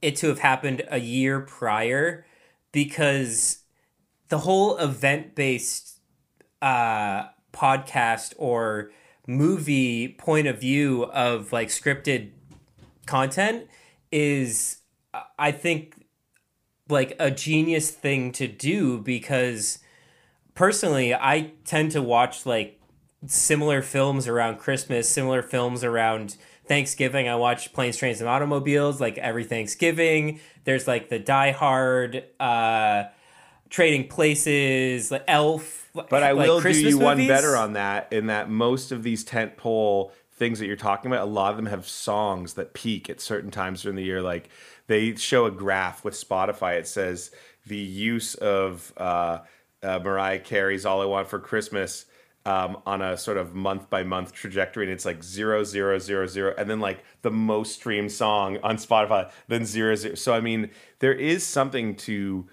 it 0.00 0.16
to 0.16 0.28
have 0.28 0.38
happened 0.38 0.82
a 0.90 0.98
year 0.98 1.40
prior 1.40 2.26
because 2.72 3.64
the 4.28 4.38
whole 4.38 4.76
event 4.78 5.34
based 5.34 6.00
uh, 6.62 7.24
podcast 7.52 8.34
or 8.36 8.90
movie 9.26 10.08
point 10.08 10.46
of 10.46 10.60
view 10.60 11.04
of 11.04 11.52
like 11.52 11.68
scripted 11.68 12.30
content 13.06 13.66
is 14.14 14.78
I 15.36 15.50
think 15.50 16.06
like 16.88 17.16
a 17.18 17.32
genius 17.32 17.90
thing 17.90 18.30
to 18.32 18.46
do 18.46 18.98
because 18.98 19.80
personally 20.54 21.12
I 21.12 21.52
tend 21.64 21.90
to 21.92 22.02
watch 22.02 22.46
like 22.46 22.80
similar 23.26 23.82
films 23.82 24.28
around 24.28 24.58
Christmas, 24.58 25.08
similar 25.08 25.42
films 25.42 25.82
around 25.82 26.36
Thanksgiving. 26.66 27.28
I 27.28 27.34
watch 27.34 27.72
Planes, 27.72 27.96
Trains, 27.96 28.20
and 28.20 28.30
Automobiles 28.30 29.00
like 29.00 29.18
every 29.18 29.44
Thanksgiving. 29.44 30.38
There's 30.62 30.86
like 30.86 31.08
the 31.08 31.18
Die 31.18 31.50
Hard, 31.50 32.24
uh, 32.38 33.04
Trading 33.68 34.06
Places, 34.06 35.10
like 35.10 35.24
Elf. 35.26 35.90
But 35.92 36.22
I 36.22 36.32
like 36.32 36.48
will 36.48 36.60
Christmas 36.60 36.92
do 36.92 36.98
you 36.98 37.04
one 37.04 37.26
better 37.26 37.56
on 37.56 37.72
that 37.72 38.12
in 38.12 38.26
that 38.26 38.48
most 38.48 38.92
of 38.92 39.02
these 39.02 39.24
tent 39.24 39.56
pole 39.56 40.12
things 40.36 40.58
that 40.58 40.66
you're 40.66 40.76
talking 40.76 41.10
about, 41.10 41.26
a 41.26 41.30
lot 41.30 41.50
of 41.50 41.56
them 41.56 41.66
have 41.66 41.86
songs 41.86 42.54
that 42.54 42.74
peak 42.74 43.08
at 43.08 43.20
certain 43.20 43.50
times 43.50 43.82
during 43.82 43.96
the 43.96 44.02
year. 44.02 44.20
Like 44.20 44.50
they 44.86 45.14
show 45.14 45.46
a 45.46 45.50
graph 45.50 46.04
with 46.04 46.14
Spotify. 46.14 46.78
It 46.78 46.88
says 46.88 47.30
the 47.66 47.76
use 47.76 48.34
of 48.34 48.92
uh, 48.96 49.38
uh, 49.82 50.00
Mariah 50.02 50.40
Carey's 50.40 50.84
"All 50.84 51.00
I 51.02 51.06
Want 51.06 51.28
for 51.28 51.38
Christmas." 51.38 52.06
Um, 52.46 52.82
on 52.84 53.00
a 53.00 53.16
sort 53.16 53.38
of 53.38 53.54
month 53.54 53.88
by 53.88 54.02
month 54.02 54.34
trajectory, 54.34 54.84
and 54.84 54.92
it's 54.92 55.06
like 55.06 55.22
zero, 55.24 55.64
zero, 55.64 55.98
zero, 55.98 56.26
zero, 56.26 56.54
and 56.58 56.68
then 56.68 56.78
like 56.78 57.02
the 57.22 57.30
most 57.30 57.76
streamed 57.76 58.12
song 58.12 58.58
on 58.62 58.76
Spotify, 58.76 59.30
then 59.48 59.64
zero, 59.64 59.94
zero. 59.94 60.14
So 60.14 60.34
I 60.34 60.42
mean, 60.42 60.68
there 60.98 61.14
is 61.14 61.42
something 61.42 61.96
to 61.96 62.46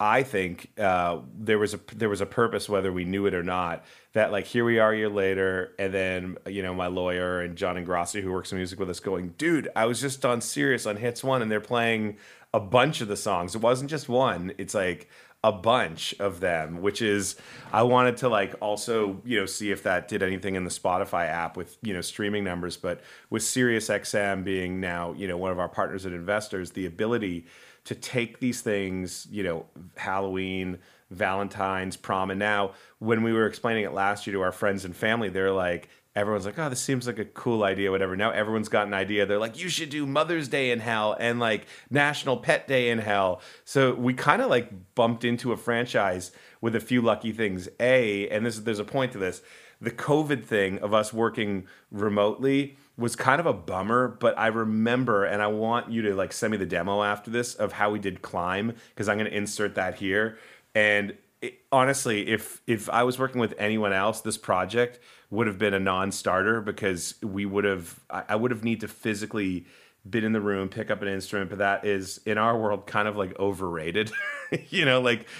I 0.00 0.24
think 0.24 0.72
uh, 0.78 1.20
there 1.38 1.58
was 1.58 1.74
a 1.74 1.80
there 1.94 2.08
was 2.08 2.20
a 2.20 2.26
purpose, 2.26 2.68
whether 2.68 2.92
we 2.92 3.04
knew 3.04 3.26
it 3.26 3.34
or 3.34 3.44
not. 3.44 3.84
That 4.12 4.32
like 4.32 4.46
here 4.46 4.64
we 4.64 4.78
are 4.78 4.92
a 4.92 4.96
year 4.96 5.08
later, 5.08 5.72
and 5.78 5.94
then 5.94 6.36
you 6.46 6.62
know 6.62 6.74
my 6.74 6.88
lawyer 6.88 7.40
and 7.40 7.56
John 7.56 7.76
Ingrassi, 7.76 8.20
who 8.20 8.32
works 8.32 8.50
in 8.50 8.58
music 8.58 8.80
with 8.80 8.90
us, 8.90 9.00
going, 9.00 9.34
dude, 9.38 9.68
I 9.76 9.86
was 9.86 10.00
just 10.00 10.24
on 10.24 10.40
Sirius 10.40 10.86
on 10.86 10.96
Hits 10.96 11.22
One, 11.22 11.42
and 11.42 11.50
they're 11.50 11.60
playing 11.60 12.16
a 12.52 12.60
bunch 12.60 13.00
of 13.00 13.08
the 13.08 13.16
songs. 13.16 13.54
It 13.54 13.60
wasn't 13.60 13.90
just 13.90 14.08
one. 14.08 14.52
It's 14.58 14.74
like 14.74 15.08
a 15.44 15.52
bunch 15.52 16.14
of 16.18 16.40
them, 16.40 16.80
which 16.80 17.02
is 17.02 17.36
I 17.72 17.82
wanted 17.82 18.16
to 18.18 18.28
like 18.28 18.54
also 18.60 19.20
you 19.24 19.38
know 19.38 19.46
see 19.46 19.70
if 19.70 19.84
that 19.84 20.08
did 20.08 20.22
anything 20.24 20.56
in 20.56 20.64
the 20.64 20.70
Spotify 20.70 21.28
app 21.28 21.56
with 21.56 21.76
you 21.82 21.94
know 21.94 22.00
streaming 22.00 22.42
numbers, 22.42 22.76
but 22.76 23.00
with 23.30 23.42
SiriusXM 23.42 24.42
being 24.42 24.80
now 24.80 25.12
you 25.12 25.28
know 25.28 25.36
one 25.36 25.52
of 25.52 25.58
our 25.60 25.68
partners 25.68 26.04
and 26.04 26.14
investors, 26.14 26.72
the 26.72 26.86
ability 26.86 27.46
to 27.84 27.94
take 27.94 28.40
these 28.40 28.60
things, 28.60 29.26
you 29.30 29.42
know, 29.42 29.66
Halloween, 29.96 30.78
Valentine's, 31.10 31.96
prom, 31.96 32.30
and 32.30 32.38
now 32.38 32.72
when 32.98 33.22
we 33.22 33.32
were 33.32 33.46
explaining 33.46 33.84
it 33.84 33.92
last 33.92 34.26
year 34.26 34.34
to 34.34 34.40
our 34.42 34.52
friends 34.52 34.84
and 34.84 34.96
family, 34.96 35.28
they're 35.28 35.52
like, 35.52 35.88
everyone's 36.16 36.46
like, 36.46 36.58
oh, 36.58 36.68
this 36.68 36.80
seems 36.80 37.06
like 37.06 37.18
a 37.18 37.24
cool 37.24 37.64
idea, 37.64 37.90
whatever. 37.90 38.16
Now 38.16 38.30
everyone's 38.30 38.68
got 38.68 38.86
an 38.86 38.94
idea. 38.94 39.26
They're 39.26 39.38
like, 39.38 39.58
you 39.58 39.68
should 39.68 39.90
do 39.90 40.06
Mother's 40.06 40.48
Day 40.48 40.70
in 40.70 40.80
Hell 40.80 41.16
and 41.18 41.40
like 41.40 41.66
National 41.90 42.36
Pet 42.36 42.68
Day 42.68 42.90
in 42.90 42.98
Hell. 42.98 43.40
So 43.64 43.94
we 43.94 44.14
kind 44.14 44.40
of 44.40 44.48
like 44.48 44.94
bumped 44.94 45.24
into 45.24 45.52
a 45.52 45.56
franchise 45.56 46.30
with 46.60 46.76
a 46.76 46.80
few 46.80 47.02
lucky 47.02 47.32
things. 47.32 47.68
A, 47.80 48.28
and 48.28 48.46
this 48.46 48.58
there's 48.60 48.78
a 48.78 48.84
point 48.84 49.12
to 49.12 49.18
this. 49.18 49.42
The 49.80 49.90
COVID 49.90 50.44
thing 50.44 50.78
of 50.78 50.94
us 50.94 51.12
working 51.12 51.66
remotely 51.90 52.76
was 52.96 53.16
kind 53.16 53.40
of 53.40 53.46
a 53.46 53.52
bummer, 53.52 54.08
but 54.08 54.38
I 54.38 54.48
remember, 54.48 55.24
and 55.24 55.42
I 55.42 55.48
want 55.48 55.90
you 55.90 56.02
to 56.02 56.14
like 56.14 56.32
send 56.32 56.52
me 56.52 56.56
the 56.56 56.66
demo 56.66 57.02
after 57.02 57.30
this 57.30 57.54
of 57.54 57.72
how 57.72 57.90
we 57.90 57.98
did 57.98 58.22
climb 58.22 58.74
because 58.90 59.08
I'm 59.08 59.18
going 59.18 59.30
to 59.30 59.36
insert 59.36 59.74
that 59.74 59.96
here. 59.96 60.38
And 60.74 61.16
it, 61.42 61.60
honestly, 61.72 62.28
if 62.28 62.62
if 62.66 62.88
I 62.88 63.02
was 63.02 63.18
working 63.18 63.40
with 63.40 63.54
anyone 63.58 63.92
else, 63.92 64.20
this 64.20 64.38
project 64.38 65.00
would 65.30 65.46
have 65.46 65.58
been 65.58 65.74
a 65.74 65.80
non-starter 65.80 66.60
because 66.60 67.14
we 67.22 67.44
would 67.46 67.64
have 67.64 68.00
I, 68.10 68.24
I 68.30 68.36
would 68.36 68.50
have 68.50 68.62
need 68.62 68.80
to 68.80 68.88
physically 68.88 69.66
been 70.08 70.22
in 70.22 70.32
the 70.32 70.40
room, 70.40 70.68
pick 70.68 70.90
up 70.90 71.02
an 71.02 71.08
instrument, 71.08 71.50
but 71.50 71.58
that 71.58 71.84
is 71.84 72.20
in 72.26 72.38
our 72.38 72.56
world 72.58 72.86
kind 72.86 73.08
of 73.08 73.16
like 73.16 73.38
overrated. 73.40 74.12
you 74.68 74.84
know, 74.84 75.00
like 75.00 75.26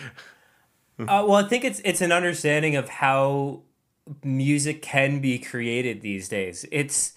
Uh, 0.98 1.24
well, 1.26 1.34
I 1.34 1.42
think 1.42 1.64
it's 1.64 1.80
it's 1.84 2.00
an 2.00 2.12
understanding 2.12 2.76
of 2.76 2.88
how 2.88 3.62
music 4.22 4.80
can 4.80 5.20
be 5.20 5.38
created 5.38 6.02
these 6.02 6.28
days. 6.28 6.64
It's 6.70 7.14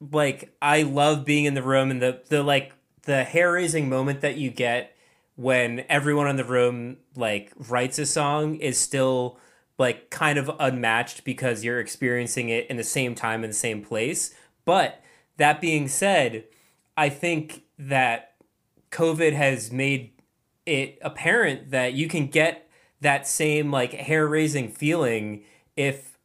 like 0.00 0.54
I 0.60 0.82
love 0.82 1.24
being 1.24 1.44
in 1.44 1.54
the 1.54 1.62
room 1.62 1.90
and 1.90 2.00
the 2.02 2.22
the 2.28 2.42
like 2.42 2.72
the 3.02 3.24
hair 3.24 3.52
raising 3.52 3.88
moment 3.88 4.20
that 4.20 4.36
you 4.36 4.50
get 4.50 4.96
when 5.36 5.84
everyone 5.88 6.28
in 6.28 6.36
the 6.36 6.44
room 6.44 6.96
like 7.14 7.52
writes 7.56 7.98
a 7.98 8.06
song 8.06 8.56
is 8.56 8.78
still 8.78 9.38
like 9.78 10.10
kind 10.10 10.38
of 10.38 10.50
unmatched 10.58 11.24
because 11.24 11.64
you're 11.64 11.80
experiencing 11.80 12.48
it 12.48 12.66
in 12.68 12.76
the 12.76 12.84
same 12.84 13.14
time 13.14 13.44
in 13.44 13.50
the 13.50 13.54
same 13.54 13.82
place. 13.82 14.34
But 14.64 15.02
that 15.36 15.60
being 15.60 15.86
said, 15.88 16.44
I 16.96 17.10
think 17.10 17.62
that 17.78 18.34
COVID 18.90 19.34
has 19.34 19.70
made 19.70 20.12
it 20.64 20.98
apparent 21.02 21.70
that 21.70 21.92
you 21.92 22.08
can 22.08 22.26
get 22.26 22.68
that 23.00 23.28
same 23.28 23.70
like 23.70 23.92
hair 23.92 24.26
raising 24.26 24.68
feeling 24.68 25.44
if 25.76 26.18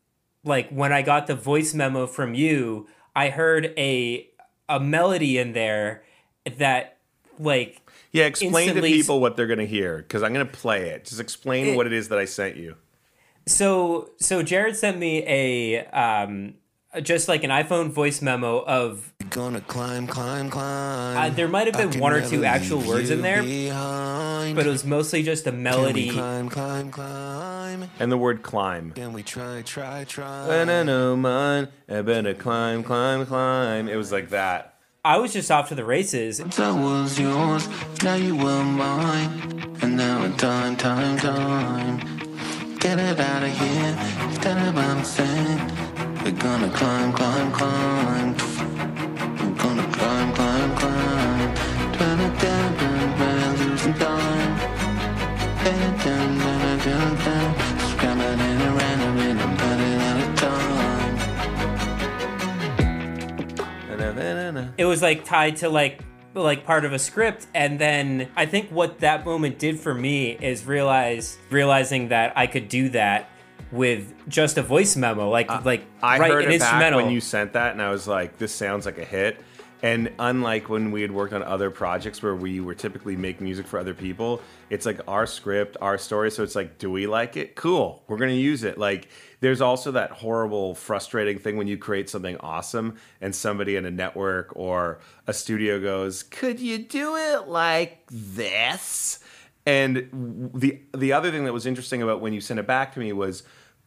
like 0.43 0.69
when 0.69 0.93
I 0.93 1.01
got 1.01 1.27
the 1.27 1.35
voice 1.35 1.73
memo 1.73 2.07
from 2.07 2.33
you, 2.33 2.87
I 3.15 3.29
heard 3.29 3.73
a 3.77 4.27
a 4.69 4.79
melody 4.79 5.37
in 5.37 5.53
there 5.53 6.03
that 6.57 6.97
like 7.39 7.81
yeah, 8.11 8.25
explain 8.25 8.73
to 8.75 8.81
people 8.81 9.19
what 9.21 9.35
they're 9.37 9.47
going 9.47 9.59
to 9.59 9.65
hear 9.65 9.97
because 9.97 10.21
I'm 10.23 10.33
going 10.33 10.45
to 10.45 10.51
play 10.51 10.89
it. 10.89 11.05
Just 11.05 11.19
explain 11.21 11.67
It- 11.67 11.75
what 11.77 11.87
it 11.87 11.93
is 11.93 12.09
that 12.09 12.19
I 12.19 12.25
sent 12.25 12.57
you. 12.57 12.75
so 13.47 14.09
so 14.17 14.43
Jared 14.43 14.75
sent 14.75 14.97
me 14.97 15.23
a 15.27 15.85
um 15.87 16.53
just 16.99 17.27
like 17.27 17.43
an 17.43 17.49
iPhone 17.49 17.89
voice 17.89 18.21
memo 18.21 18.59
of 18.65 19.13
Gonna 19.29 19.61
climb, 19.61 20.07
climb, 20.07 20.49
climb. 20.49 21.17
Uh, 21.17 21.29
there 21.33 21.47
might 21.47 21.67
have 21.73 21.77
been 21.91 22.01
one 22.01 22.11
or 22.11 22.27
two 22.27 22.43
actual 22.43 22.81
words 22.81 23.09
in 23.09 23.21
there, 23.21 23.41
behind. 23.41 24.57
but 24.57 24.67
it 24.67 24.69
was 24.69 24.83
mostly 24.83 25.23
just 25.23 25.47
a 25.47 25.51
Can 25.51 25.57
we 25.59 25.63
melody. 25.63 26.09
climb, 26.09 26.49
climb, 26.49 26.91
climb. 26.91 27.89
And 27.97 28.11
the 28.11 28.17
word 28.17 28.43
climb. 28.43 28.91
Can 28.91 29.13
we 29.13 29.23
try, 29.23 29.61
try, 29.61 30.03
try? 30.03 30.53
And 30.53 30.69
I 30.69 30.83
know, 30.83 31.15
mine. 31.15 31.69
I 31.87 32.01
better 32.01 32.33
climb, 32.33 32.83
climb, 32.83 33.25
climb. 33.25 33.87
It 33.87 33.95
was 33.95 34.11
like 34.11 34.29
that. 34.31 34.75
I 35.05 35.17
was 35.17 35.31
just 35.31 35.49
off 35.49 35.69
to 35.69 35.75
the 35.75 35.85
races. 35.85 36.39
That 36.39 36.75
was 36.75 37.17
yours, 37.17 37.69
now 38.03 38.15
you 38.15 38.35
were 38.35 38.63
mine. 38.65 39.77
And 39.81 39.95
now 39.95 40.25
it's 40.25 40.35
time, 40.37 40.75
time, 40.75 41.17
time. 41.17 42.77
Get 42.79 42.99
it 42.99 43.19
out 43.19 43.43
of 43.43 43.49
here, 43.57 43.97
instead 44.27 44.57
of 44.67 44.75
what 44.75 44.83
I'm 44.83 45.03
saying. 45.05 46.00
We're 46.23 46.31
gonna 46.33 46.69
climb, 46.69 47.13
climb, 47.13 47.51
climb. 47.51 48.35
We're 49.39 49.55
gonna 49.57 49.87
climb, 49.91 50.33
climb, 50.33 50.75
climb. 50.75 51.55
Turn 51.93 52.19
it 52.19 52.39
down, 52.39 52.77
down, 52.77 53.17
down, 53.17 53.57
losing 53.57 53.93
time. 53.95 54.57
Down, 55.63 55.97
down, 55.97 56.37
down, 56.37 56.77
down, 56.77 57.15
down. 57.25 57.55
Scrambling 57.89 58.61
around 58.61 59.01
and 59.01 59.19
in, 59.19 59.39
I'm 59.39 59.57
running 59.57 60.01
out 60.01 60.29
of 60.29 60.35
time. 60.35 60.61
It 64.77 64.85
was 64.85 65.01
like 65.01 65.25
tied 65.25 65.57
to 65.57 65.69
like 65.69 66.01
like 66.35 66.65
part 66.65 66.85
of 66.85 66.93
a 66.93 66.99
script 66.99 67.47
and 67.53 67.77
then 67.79 68.29
I 68.37 68.45
think 68.45 68.69
what 68.69 68.99
that 68.99 69.25
moment 69.25 69.59
did 69.59 69.79
for 69.79 69.93
me 69.93 70.31
is 70.31 70.65
realize 70.65 71.37
realizing 71.49 72.07
that 72.09 72.31
I 72.37 72.47
could 72.47 72.69
do 72.69 72.87
that 72.89 73.29
with 73.71 74.13
just 74.27 74.57
a 74.57 74.61
voice 74.61 74.95
memo 74.95 75.29
like 75.29 75.49
uh, 75.49 75.61
like 75.63 75.85
I 76.01 76.19
write 76.19 76.31
heard 76.31 76.45
an 76.45 76.51
it 76.51 76.59
back 76.59 76.73
instrumental 76.73 77.01
when 77.01 77.11
you 77.11 77.21
sent 77.21 77.53
that, 77.53 77.71
and 77.73 77.81
I 77.81 77.89
was 77.89 78.07
like, 78.07 78.37
"This 78.37 78.53
sounds 78.53 78.85
like 78.85 78.97
a 78.97 79.05
hit." 79.05 79.41
And 79.83 80.11
unlike 80.19 80.69
when 80.69 80.91
we 80.91 81.01
had 81.01 81.11
worked 81.11 81.33
on 81.33 81.41
other 81.41 81.71
projects 81.71 82.21
where 82.21 82.35
we 82.35 82.59
were 82.59 82.75
typically 82.75 83.15
make 83.15 83.41
music 83.41 83.65
for 83.65 83.79
other 83.79 83.95
people, 83.95 84.41
it's 84.69 84.85
like 84.85 84.99
our 85.07 85.25
script, 85.25 85.75
our 85.81 85.97
story. 85.97 86.29
So 86.29 86.43
it's 86.43 86.55
like, 86.55 86.77
do 86.77 86.91
we 86.91 87.07
like 87.07 87.35
it? 87.35 87.55
Cool, 87.55 88.03
we're 88.07 88.17
gonna 88.17 88.33
use 88.33 88.63
it. 88.63 88.77
Like, 88.77 89.07
there's 89.39 89.59
also 89.59 89.91
that 89.93 90.11
horrible, 90.11 90.75
frustrating 90.75 91.39
thing 91.39 91.57
when 91.57 91.67
you 91.67 91.77
create 91.77 92.09
something 92.09 92.37
awesome 92.37 92.97
and 93.21 93.33
somebody 93.33 93.75
in 93.75 93.85
a 93.85 93.91
network 93.91 94.55
or 94.55 94.99
a 95.25 95.33
studio 95.33 95.79
goes, 95.79 96.21
"Could 96.21 96.59
you 96.59 96.77
do 96.77 97.15
it 97.15 97.47
like 97.47 98.05
this?" 98.11 99.19
And 99.65 100.51
the 100.53 100.79
the 100.95 101.13
other 101.13 101.31
thing 101.31 101.45
that 101.45 101.53
was 101.53 101.65
interesting 101.65 102.03
about 102.03 102.21
when 102.21 102.33
you 102.33 102.41
sent 102.41 102.59
it 102.59 102.67
back 102.67 102.93
to 102.93 102.99
me 102.99 103.13
was 103.13 103.43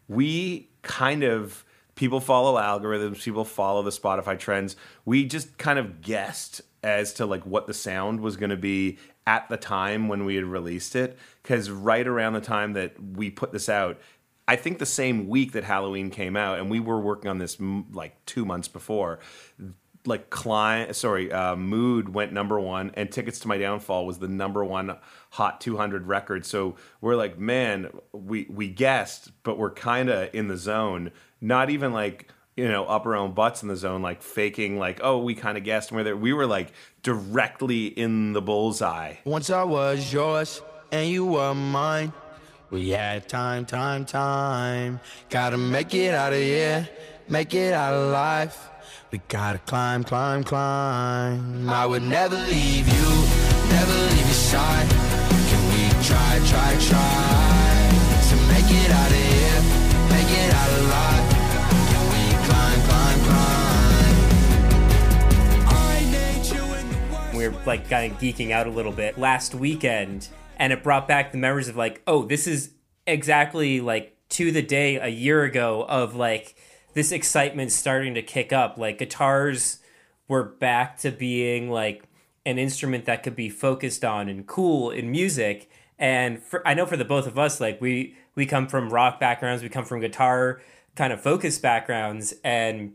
we 0.08 0.70
kind 0.82 1.22
of 1.22 1.64
people 1.94 2.20
follow 2.20 2.60
algorithms, 2.60 3.22
people 3.22 3.44
follow 3.44 3.82
the 3.82 3.90
Spotify 3.90 4.38
trends. 4.38 4.76
We 5.04 5.24
just 5.24 5.58
kind 5.58 5.78
of 5.78 6.00
guessed 6.00 6.60
as 6.82 7.14
to 7.14 7.26
like 7.26 7.46
what 7.46 7.66
the 7.66 7.74
sound 7.74 8.20
was 8.20 8.36
going 8.36 8.50
to 8.50 8.56
be 8.56 8.98
at 9.26 9.48
the 9.48 9.56
time 9.56 10.08
when 10.08 10.26
we 10.26 10.34
had 10.34 10.44
released 10.44 10.94
it 10.94 11.18
cuz 11.42 11.70
right 11.70 12.06
around 12.06 12.34
the 12.34 12.42
time 12.42 12.74
that 12.74 12.92
we 13.02 13.30
put 13.30 13.52
this 13.52 13.70
out 13.70 13.98
I 14.46 14.56
think 14.56 14.78
the 14.78 14.86
same 14.86 15.28
week 15.28 15.52
that 15.52 15.64
Halloween 15.64 16.10
came 16.10 16.36
out, 16.36 16.58
and 16.58 16.70
we 16.70 16.80
were 16.80 17.00
working 17.00 17.30
on 17.30 17.38
this 17.38 17.56
like 17.92 18.24
two 18.26 18.44
months 18.44 18.68
before. 18.68 19.20
Like 20.06 20.28
client, 20.28 20.94
sorry, 20.96 21.32
uh, 21.32 21.56
Mood 21.56 22.12
went 22.12 22.32
number 22.32 22.60
one, 22.60 22.90
and 22.94 23.10
Tickets 23.10 23.38
to 23.40 23.48
My 23.48 23.56
Downfall 23.56 24.04
was 24.06 24.18
the 24.18 24.28
number 24.28 24.62
one 24.64 24.96
Hot 25.30 25.60
200 25.60 26.06
record. 26.06 26.44
So 26.44 26.76
we're 27.00 27.16
like, 27.16 27.38
man, 27.38 27.90
we 28.12 28.46
we 28.50 28.68
guessed, 28.68 29.32
but 29.42 29.58
we're 29.58 29.72
kind 29.72 30.10
of 30.10 30.28
in 30.34 30.48
the 30.48 30.56
zone. 30.56 31.10
Not 31.40 31.70
even 31.70 31.92
like 31.92 32.30
you 32.56 32.68
know 32.68 32.84
up 32.84 33.06
our 33.06 33.16
own 33.16 33.32
butts 33.32 33.62
in 33.62 33.68
the 33.68 33.76
zone, 33.76 34.02
like 34.02 34.22
faking, 34.22 34.78
like 34.78 35.00
oh 35.02 35.18
we 35.18 35.34
kind 35.34 35.56
of 35.56 35.64
guessed. 35.64 35.90
Where 35.90 36.16
we 36.16 36.32
were 36.32 36.46
like 36.46 36.72
directly 37.02 37.86
in 37.86 38.32
the 38.32 38.42
bullseye. 38.42 39.14
Once 39.24 39.50
I 39.50 39.64
was 39.64 40.12
yours 40.12 40.60
and 40.92 41.08
you 41.08 41.26
were 41.26 41.54
mine. 41.54 42.12
We 42.70 42.90
had 42.90 43.28
time, 43.28 43.66
time, 43.66 44.04
time. 44.04 45.00
Gotta 45.30 45.56
make 45.56 45.94
it 45.94 46.14
out 46.14 46.32
of 46.32 46.38
here, 46.38 46.88
make 47.28 47.54
it 47.54 47.72
out 47.72 47.94
alive. 47.94 48.56
We 49.14 49.20
gotta 49.28 49.58
climb, 49.58 50.02
climb, 50.02 50.42
climb. 50.42 51.70
I 51.70 51.86
would 51.86 52.02
never 52.02 52.34
leave 52.34 52.88
you, 52.88 53.26
never 53.70 53.92
leave 53.92 54.26
your 54.26 54.34
side. 54.34 54.90
Can 54.90 55.62
we 55.68 55.88
try, 56.02 56.40
try, 56.48 56.74
try 56.80 57.94
to 58.28 58.36
make 58.50 58.66
it 58.66 58.90
out 58.90 59.08
of 59.08 59.16
here, 59.16 59.62
make 60.10 60.26
it 60.28 60.52
out 60.52 60.68
alive? 60.80 61.30
Can 61.90 62.02
we 62.10 62.22
climb, 62.44 62.80
climb, 62.88 63.20
climb? 63.28 64.18
I 65.68 66.02
need 66.10 66.42
you 66.46 66.64
in 66.74 66.84
the 66.90 67.38
we 67.38 67.46
were 67.46 67.54
like 67.64 67.88
kind 67.88 68.10
of 68.10 68.18
geeking 68.18 68.50
out 68.50 68.66
a 68.66 68.70
little 68.70 68.90
bit 68.90 69.16
last 69.16 69.54
weekend 69.54 70.28
and 70.56 70.72
it 70.72 70.82
brought 70.82 71.06
back 71.06 71.30
the 71.30 71.38
memories 71.38 71.68
of 71.68 71.76
like 71.76 72.02
oh 72.08 72.24
this 72.24 72.48
is 72.48 72.72
exactly 73.06 73.80
like 73.80 74.16
to 74.30 74.50
the 74.50 74.62
day 74.62 74.96
a 74.96 75.06
year 75.06 75.44
ago 75.44 75.86
of 75.88 76.16
like 76.16 76.56
this 76.94 77.12
excitement 77.12 77.72
starting 77.72 78.14
to 78.14 78.22
kick 78.22 78.52
up 78.52 78.78
like 78.78 78.98
guitars 78.98 79.78
were 80.28 80.42
back 80.44 80.96
to 80.98 81.10
being 81.10 81.70
like 81.70 82.04
an 82.46 82.58
instrument 82.58 83.04
that 83.04 83.22
could 83.22 83.36
be 83.36 83.48
focused 83.48 84.04
on 84.04 84.28
and 84.28 84.46
cool 84.46 84.90
in 84.90 85.10
music 85.10 85.68
And 85.98 86.42
for, 86.42 86.66
I 86.66 86.74
know 86.74 86.86
for 86.86 86.96
the 86.96 87.04
both 87.04 87.26
of 87.26 87.38
us, 87.38 87.60
like 87.60 87.80
we 87.80 88.16
we 88.34 88.46
come 88.46 88.66
from 88.66 88.90
rock 88.90 89.20
backgrounds, 89.20 89.62
we 89.62 89.68
come 89.68 89.84
from 89.84 90.00
guitar 90.00 90.60
kind 90.96 91.12
of 91.12 91.20
focused 91.20 91.62
backgrounds, 91.62 92.34
and 92.42 92.94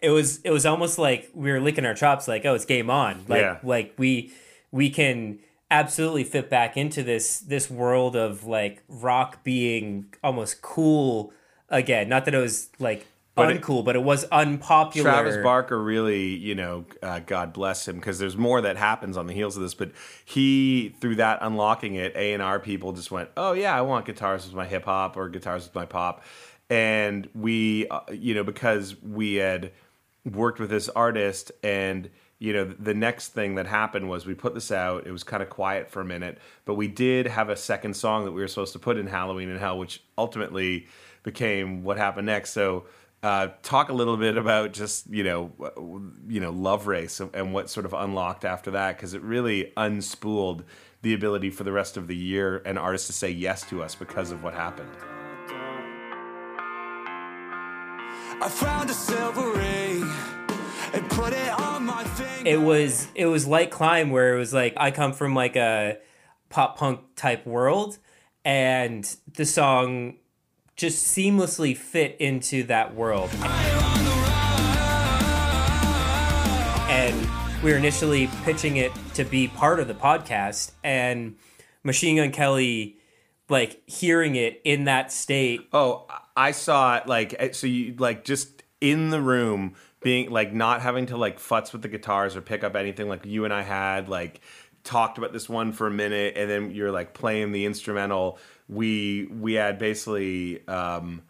it 0.00 0.10
was 0.10 0.40
it 0.42 0.50
was 0.50 0.64
almost 0.66 0.98
like 0.98 1.30
we 1.34 1.50
were 1.50 1.60
licking 1.60 1.84
our 1.84 1.94
chops, 1.94 2.28
like 2.28 2.44
oh, 2.44 2.54
it's 2.54 2.64
game 2.64 2.90
on. 2.90 3.24
Like 3.28 3.40
Yeah. 3.42 3.58
like 3.64 3.94
we 3.98 4.32
we 4.70 4.88
can 4.90 5.40
absolutely 5.70 6.22
fit 6.24 6.48
back 6.48 6.76
into 6.76 7.02
this 7.02 7.40
this 7.40 7.68
world 7.68 8.14
of 8.14 8.44
like 8.44 8.82
rock 8.88 9.42
being 9.42 10.06
almost 10.22 10.62
cool 10.62 11.32
again. 11.68 12.08
Not 12.08 12.24
that 12.26 12.34
it 12.34 12.38
was 12.38 12.70
like 12.78 13.06
But 13.34 13.50
it- 13.50 13.60
uncool, 13.62 13.84
but 13.84 13.96
it 13.96 14.02
was 14.02 14.24
unpopular. 14.24 15.10
Travis 15.10 15.36
Barker 15.42 15.82
really, 15.82 16.26
you 16.28 16.54
know, 16.54 16.84
uh, 17.02 17.20
God 17.20 17.52
bless 17.52 17.86
him, 17.86 17.96
because 17.96 18.18
there's 18.18 18.36
more 18.36 18.60
that 18.62 18.76
happens 18.76 19.16
on 19.16 19.26
the 19.26 19.34
heels 19.34 19.56
of 19.56 19.62
this. 19.62 19.74
But 19.74 19.90
he, 20.24 20.94
through 21.00 21.16
that 21.16 21.38
unlocking 21.42 21.94
it, 21.96 22.14
A 22.16 22.32
and 22.32 22.42
R 22.42 22.58
people 22.58 22.92
just 22.92 23.10
went, 23.10 23.28
"Oh 23.36 23.52
yeah, 23.52 23.76
I 23.76 23.82
want 23.82 24.06
guitars 24.06 24.46
with 24.46 24.54
my 24.54 24.66
hip 24.66 24.84
hop 24.84 25.16
or 25.16 25.28
guitars 25.28 25.64
with 25.64 25.74
my 25.74 25.84
pop," 25.86 26.22
and 26.70 27.28
we, 27.34 27.86
uh, 27.88 28.00
you 28.12 28.34
know, 28.34 28.44
because 28.44 29.00
we 29.02 29.34
had 29.34 29.72
worked 30.24 30.58
with 30.58 30.70
this 30.70 30.88
artist 30.88 31.52
and 31.62 32.10
you 32.40 32.52
know 32.52 32.64
the 32.64 32.92
next 32.92 33.28
thing 33.28 33.54
that 33.54 33.64
happened 33.66 34.08
was 34.10 34.26
we 34.26 34.34
put 34.34 34.54
this 34.54 34.72
out 34.72 35.06
it 35.06 35.12
was 35.12 35.22
kind 35.22 35.40
of 35.40 35.48
quiet 35.48 35.88
for 35.88 36.00
a 36.00 36.04
minute 36.04 36.36
but 36.64 36.74
we 36.74 36.88
did 36.88 37.26
have 37.28 37.48
a 37.48 37.54
second 37.56 37.94
song 37.94 38.24
that 38.24 38.32
we 38.32 38.40
were 38.40 38.48
supposed 38.48 38.72
to 38.72 38.78
put 38.80 38.96
in 38.98 39.06
halloween 39.06 39.48
in 39.48 39.56
hell 39.56 39.78
which 39.78 40.02
ultimately 40.18 40.86
became 41.26 41.82
what 41.82 41.96
happened 41.98 42.24
next 42.24 42.52
so 42.52 42.86
uh, 43.24 43.48
talk 43.64 43.88
a 43.88 43.92
little 43.92 44.16
bit 44.16 44.36
about 44.36 44.72
just 44.72 45.12
you 45.12 45.24
know 45.24 45.50
you 46.28 46.38
know 46.38 46.50
love 46.50 46.86
race 46.86 47.20
and 47.20 47.52
what 47.52 47.68
sort 47.68 47.84
of 47.84 47.92
unlocked 47.92 48.44
after 48.44 48.70
that 48.70 48.96
because 48.96 49.12
it 49.12 49.20
really 49.22 49.72
unspooled 49.76 50.62
the 51.02 51.12
ability 51.12 51.50
for 51.50 51.64
the 51.64 51.72
rest 51.72 51.96
of 51.96 52.06
the 52.06 52.14
year 52.14 52.62
and 52.64 52.78
artists 52.78 53.08
to 53.08 53.12
say 53.12 53.28
yes 53.28 53.68
to 53.68 53.82
us 53.82 53.96
because 53.96 54.30
of 54.30 54.44
what 54.44 54.54
happened 54.54 54.88
I 58.38 58.48
found 58.48 58.88
a 58.88 58.94
silver 58.94 59.50
ring 59.50 60.08
and 60.92 61.10
put 61.10 61.32
it 61.32 61.60
on 61.60 61.86
my 61.86 62.04
finger. 62.04 62.48
it 62.48 62.60
was 62.60 63.08
it 63.16 63.26
was 63.26 63.48
like 63.48 63.72
climb 63.72 64.10
where 64.10 64.36
it 64.36 64.38
was 64.38 64.54
like 64.54 64.74
i 64.76 64.92
come 64.92 65.12
from 65.12 65.34
like 65.34 65.56
a 65.56 65.98
pop 66.50 66.78
punk 66.78 67.00
type 67.16 67.44
world 67.44 67.98
and 68.44 69.16
the 69.34 69.44
song 69.44 70.18
just 70.76 71.16
seamlessly 71.16 71.74
fit 71.76 72.16
into 72.20 72.62
that 72.64 72.94
world. 72.94 73.30
And 76.88 77.28
we 77.62 77.72
were 77.72 77.78
initially 77.78 78.28
pitching 78.44 78.76
it 78.76 78.92
to 79.14 79.24
be 79.24 79.48
part 79.48 79.80
of 79.80 79.88
the 79.88 79.94
podcast 79.94 80.72
and 80.84 81.36
machine 81.82 82.16
gun 82.16 82.30
kelly 82.30 82.98
like 83.48 83.82
hearing 83.88 84.36
it 84.36 84.60
in 84.64 84.84
that 84.84 85.10
state. 85.10 85.66
Oh, 85.72 86.06
I 86.36 86.50
saw 86.50 86.96
it 86.96 87.06
like 87.06 87.34
eh, 87.38 87.52
so 87.52 87.66
you 87.66 87.94
like 87.96 88.24
just 88.24 88.62
in 88.80 89.10
the 89.10 89.20
room 89.20 89.74
being 90.02 90.30
like 90.30 90.52
not 90.52 90.82
having 90.82 91.06
to 91.06 91.16
like 91.16 91.38
futz 91.38 91.72
with 91.72 91.82
the 91.82 91.88
guitars 91.88 92.36
or 92.36 92.42
pick 92.42 92.62
up 92.62 92.76
anything 92.76 93.08
like 93.08 93.24
you 93.24 93.44
and 93.44 93.54
I 93.54 93.62
had 93.62 94.08
like 94.08 94.40
talked 94.86 95.18
about 95.18 95.32
this 95.32 95.48
one 95.48 95.72
for 95.72 95.86
a 95.86 95.90
minute 95.90 96.34
and 96.36 96.48
then 96.48 96.70
you're 96.70 96.92
like 96.92 97.12
playing 97.12 97.52
the 97.52 97.66
instrumental. 97.66 98.38
We 98.68 99.26
we 99.26 99.54
had 99.54 99.78
basically 99.78 100.66
um 100.66 101.22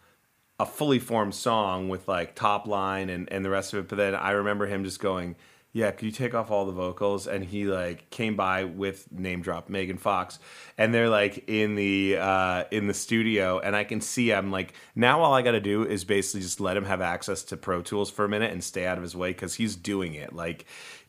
a 0.59 0.67
fully 0.67 0.99
formed 0.99 1.35
song 1.35 1.89
with 1.89 2.09
like 2.09 2.35
top 2.35 2.67
line 2.67 3.11
and, 3.11 3.31
and 3.31 3.45
the 3.45 3.51
rest 3.51 3.73
of 3.73 3.81
it. 3.81 3.89
But 3.89 3.97
then 3.97 4.15
I 4.15 4.31
remember 4.31 4.67
him 4.67 4.85
just 4.85 5.01
going, 5.01 5.37
Yeah, 5.73 5.91
could 5.91 6.07
you 6.07 6.13
take 6.13 6.35
off 6.35 6.51
all 6.51 6.65
the 6.65 6.73
vocals? 6.73 7.27
And 7.27 7.45
he 7.45 7.67
like 7.67 8.09
came 8.09 8.37
by 8.37 8.65
with 8.65 9.11
name 9.13 9.43
drop 9.43 9.69
Megan 9.69 9.99
Fox. 9.99 10.39
And 10.79 10.95
they're 10.95 11.11
like 11.11 11.45
in 11.47 11.75
the 11.75 12.17
uh 12.19 12.65
in 12.71 12.87
the 12.87 12.95
studio 12.95 13.59
and 13.59 13.77
I 13.77 13.85
can 13.85 14.01
see 14.01 14.33
I'm 14.33 14.51
like 14.51 14.73
now 14.95 15.21
all 15.21 15.35
I 15.35 15.43
gotta 15.43 15.61
do 15.61 15.85
is 15.85 16.05
basically 16.05 16.41
just 16.41 16.61
let 16.61 16.77
him 16.77 16.85
have 16.85 17.01
access 17.01 17.43
to 17.45 17.57
Pro 17.57 17.83
Tools 17.83 18.11
for 18.11 18.25
a 18.25 18.29
minute 18.29 18.53
and 18.53 18.63
stay 18.65 18.87
out 18.87 18.97
of 18.97 19.03
his 19.03 19.17
way 19.17 19.31
because 19.31 19.55
he's 19.55 19.77
doing 19.77 20.15
it. 20.15 20.33
Like 20.33 20.65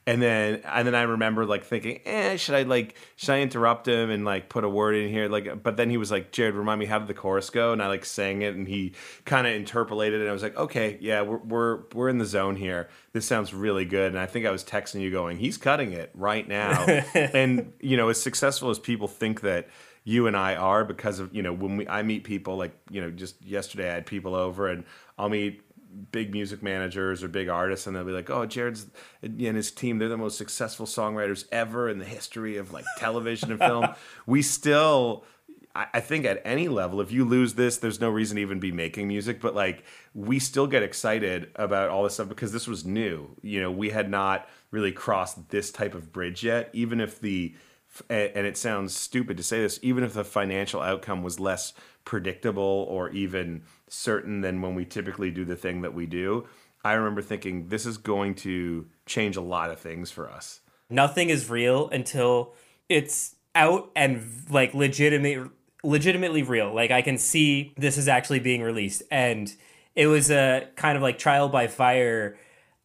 and 0.07 0.21
then 0.21 0.61
and 0.63 0.87
then 0.87 0.95
I 0.95 1.01
remember 1.01 1.45
like 1.45 1.65
thinking, 1.65 1.99
eh, 2.05 2.37
should 2.37 2.55
I 2.55 2.63
like 2.63 2.95
should 3.17 3.31
I 3.31 3.41
interrupt 3.41 3.87
him 3.87 4.09
and 4.09 4.23
like 4.23 4.47
put 4.47 4.63
a 4.63 4.69
word 4.69 4.95
in 4.95 5.09
here? 5.09 5.27
Like 5.27 5.61
but 5.61 5.75
then 5.75 5.89
he 5.89 5.97
was 5.97 6.09
like, 6.09 6.31
Jared, 6.31 6.55
remind 6.55 6.79
me 6.79 6.85
how 6.85 6.97
did 6.97 7.09
the 7.09 7.13
chorus 7.13 7.49
go? 7.49 7.73
And 7.73 7.83
I 7.83 7.87
like 7.87 8.05
sang 8.05 8.41
it 8.41 8.55
and 8.55 8.69
he 8.69 8.93
kind 9.25 9.45
of 9.45 9.53
interpolated 9.53 10.21
it 10.21 10.23
and 10.23 10.29
I 10.29 10.33
was 10.33 10.41
like, 10.41 10.55
Okay, 10.55 10.97
yeah, 11.01 11.21
we're 11.21 11.37
we're 11.37 11.79
we're 11.93 12.07
in 12.07 12.19
the 12.19 12.25
zone 12.25 12.55
here. 12.55 12.89
This 13.11 13.27
sounds 13.27 13.53
really 13.53 13.83
good. 13.83 14.13
And 14.13 14.19
I 14.19 14.27
think 14.27 14.45
I 14.45 14.51
was 14.51 14.63
texting 14.63 15.01
you 15.01 15.11
going, 15.11 15.37
He's 15.37 15.57
cutting 15.57 15.91
it 15.91 16.09
right 16.13 16.47
now. 16.47 16.85
and 17.13 17.73
you 17.81 17.97
know, 17.97 18.07
as 18.07 18.21
successful 18.21 18.69
as 18.69 18.79
people 18.79 19.09
think 19.09 19.41
that 19.41 19.67
you 20.05 20.25
and 20.25 20.37
I 20.37 20.55
are 20.55 20.85
because 20.85 21.19
of, 21.19 21.35
you 21.35 21.41
know, 21.41 21.51
when 21.51 21.75
we 21.75 21.85
I 21.85 22.01
meet 22.01 22.23
people 22.23 22.55
like, 22.55 22.71
you 22.89 23.01
know, 23.01 23.11
just 23.11 23.43
yesterday 23.45 23.91
I 23.91 23.95
had 23.95 24.05
people 24.05 24.35
over 24.35 24.69
and 24.69 24.85
I'll 25.17 25.27
meet 25.27 25.63
big 26.11 26.31
music 26.31 26.61
managers 26.61 27.23
or 27.23 27.27
big 27.27 27.49
artists 27.49 27.87
and 27.87 27.95
they'll 27.95 28.03
be 28.03 28.11
like 28.11 28.29
oh 28.29 28.45
jared's 28.45 28.87
and 29.21 29.39
his 29.39 29.71
team 29.71 29.97
they're 29.97 30.09
the 30.09 30.17
most 30.17 30.37
successful 30.37 30.85
songwriters 30.85 31.45
ever 31.51 31.89
in 31.89 31.99
the 31.99 32.05
history 32.05 32.57
of 32.57 32.71
like 32.71 32.85
television 32.97 33.51
and 33.51 33.59
film 33.59 33.87
we 34.25 34.41
still 34.41 35.25
I 35.77 35.87
I 35.93 35.99
think 35.99 36.25
at 36.25 36.41
any 36.43 36.67
level, 36.67 36.99
if 36.99 37.11
you 37.11 37.23
lose 37.23 37.53
this, 37.53 37.77
there's 37.77 38.01
no 38.01 38.09
reason 38.09 38.35
to 38.35 38.41
even 38.41 38.59
be 38.59 38.71
making 38.71 39.07
music. 39.07 39.39
But 39.39 39.55
like, 39.55 39.83
we 40.13 40.39
still 40.39 40.67
get 40.67 40.83
excited 40.83 41.51
about 41.55 41.89
all 41.89 42.03
this 42.03 42.15
stuff 42.15 42.27
because 42.27 42.51
this 42.51 42.67
was 42.67 42.83
new. 42.83 43.29
You 43.41 43.61
know, 43.61 43.71
we 43.71 43.91
had 43.91 44.09
not 44.09 44.49
really 44.71 44.91
crossed 44.91 45.49
this 45.49 45.71
type 45.71 45.93
of 45.93 46.11
bridge 46.11 46.43
yet. 46.43 46.69
Even 46.73 46.99
if 46.99 47.21
the, 47.21 47.55
and 48.09 48.45
it 48.45 48.57
sounds 48.57 48.95
stupid 48.95 49.37
to 49.37 49.43
say 49.43 49.61
this, 49.61 49.79
even 49.81 50.03
if 50.03 50.13
the 50.13 50.25
financial 50.25 50.81
outcome 50.81 51.23
was 51.23 51.39
less 51.39 51.73
predictable 52.05 52.85
or 52.89 53.09
even 53.09 53.61
certain 53.89 54.41
than 54.41 54.61
when 54.61 54.75
we 54.75 54.85
typically 54.85 55.31
do 55.31 55.45
the 55.45 55.55
thing 55.55 55.81
that 55.81 55.93
we 55.93 56.05
do, 56.05 56.47
I 56.83 56.93
remember 56.93 57.21
thinking 57.21 57.69
this 57.69 57.85
is 57.85 57.97
going 57.97 58.35
to 58.35 58.87
change 59.05 59.35
a 59.35 59.41
lot 59.41 59.71
of 59.71 59.79
things 59.79 60.11
for 60.11 60.29
us. 60.29 60.61
nothing 60.89 61.29
is 61.29 61.49
real 61.49 61.89
until 61.89 62.53
it's 62.87 63.35
out 63.55 63.91
and 63.95 64.23
like 64.49 64.73
legitimate 64.73 65.49
legitimately 65.83 66.43
real. 66.43 66.73
Like 66.73 66.91
i 66.91 67.01
can 67.01 67.17
see 67.17 67.73
this 67.77 67.97
is 67.97 68.07
actually 68.07 68.39
being 68.39 68.61
released. 68.61 69.03
And 69.11 69.53
it 69.95 70.07
was 70.07 70.29
a 70.31 70.67
kind 70.75 70.95
of 70.95 71.01
like 71.01 71.17
trial 71.17 71.49
by 71.49 71.67
fire 71.67 72.37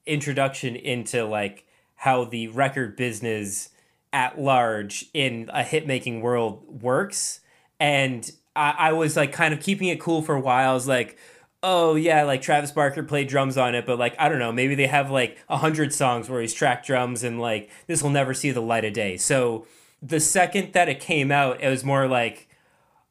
introduction 0.07 0.77
into 0.77 1.25
like 1.25 1.67
how 1.95 2.25
the 2.25 2.49
record 2.49 2.97
business 2.97 3.69
at 4.13 4.41
large 4.41 5.07
in 5.15 5.51
a 5.53 5.63
hit 5.63 5.87
making 5.87 6.21
world 6.21 6.83
works. 6.83 7.41
And 7.79 8.31
I, 8.55 8.75
I 8.79 8.93
was 8.93 9.17
like 9.17 9.33
kind 9.33 9.55
of 9.55 9.61
keeping 9.61 9.89
it 9.89 10.01
cool 10.01 10.23
for 10.23 10.35
a 10.35 10.41
while. 10.41 10.71
I 10.71 10.75
was 10.75 10.89
like 10.89 11.19
oh 11.65 11.95
yeah 11.95 12.25
like 12.25 12.43
travis 12.43 12.73
barker 12.73 13.05
played 13.05 13.29
drums 13.29 13.57
on 13.57 13.75
it 13.75 13.87
but 13.87 13.97
like 13.97 14.17
i 14.19 14.29
don't 14.29 14.41
know 14.41 14.51
maybe 14.51 14.75
they 14.75 14.89
have 14.89 15.13
like 15.13 15.39
a 15.49 15.57
hundred 15.57 15.95
songs 15.95 16.29
where 16.29 16.41
he's 16.41 16.53
tracked 16.53 16.85
drums 16.87 17.23
and 17.23 17.41
like 17.41 17.71
this 17.87 18.03
will 18.03 18.11
never 18.11 18.35
see 18.35 18.51
the 18.51 18.61
light 18.61 18.85
of 18.85 18.93
day. 18.93 19.17
So 19.17 19.67
the 20.03 20.19
second 20.19 20.73
that 20.73 20.89
it 20.89 20.99
came 20.99 21.31
out 21.31 21.63
it 21.63 21.69
was 21.69 21.85
more 21.85 22.09
like 22.09 22.49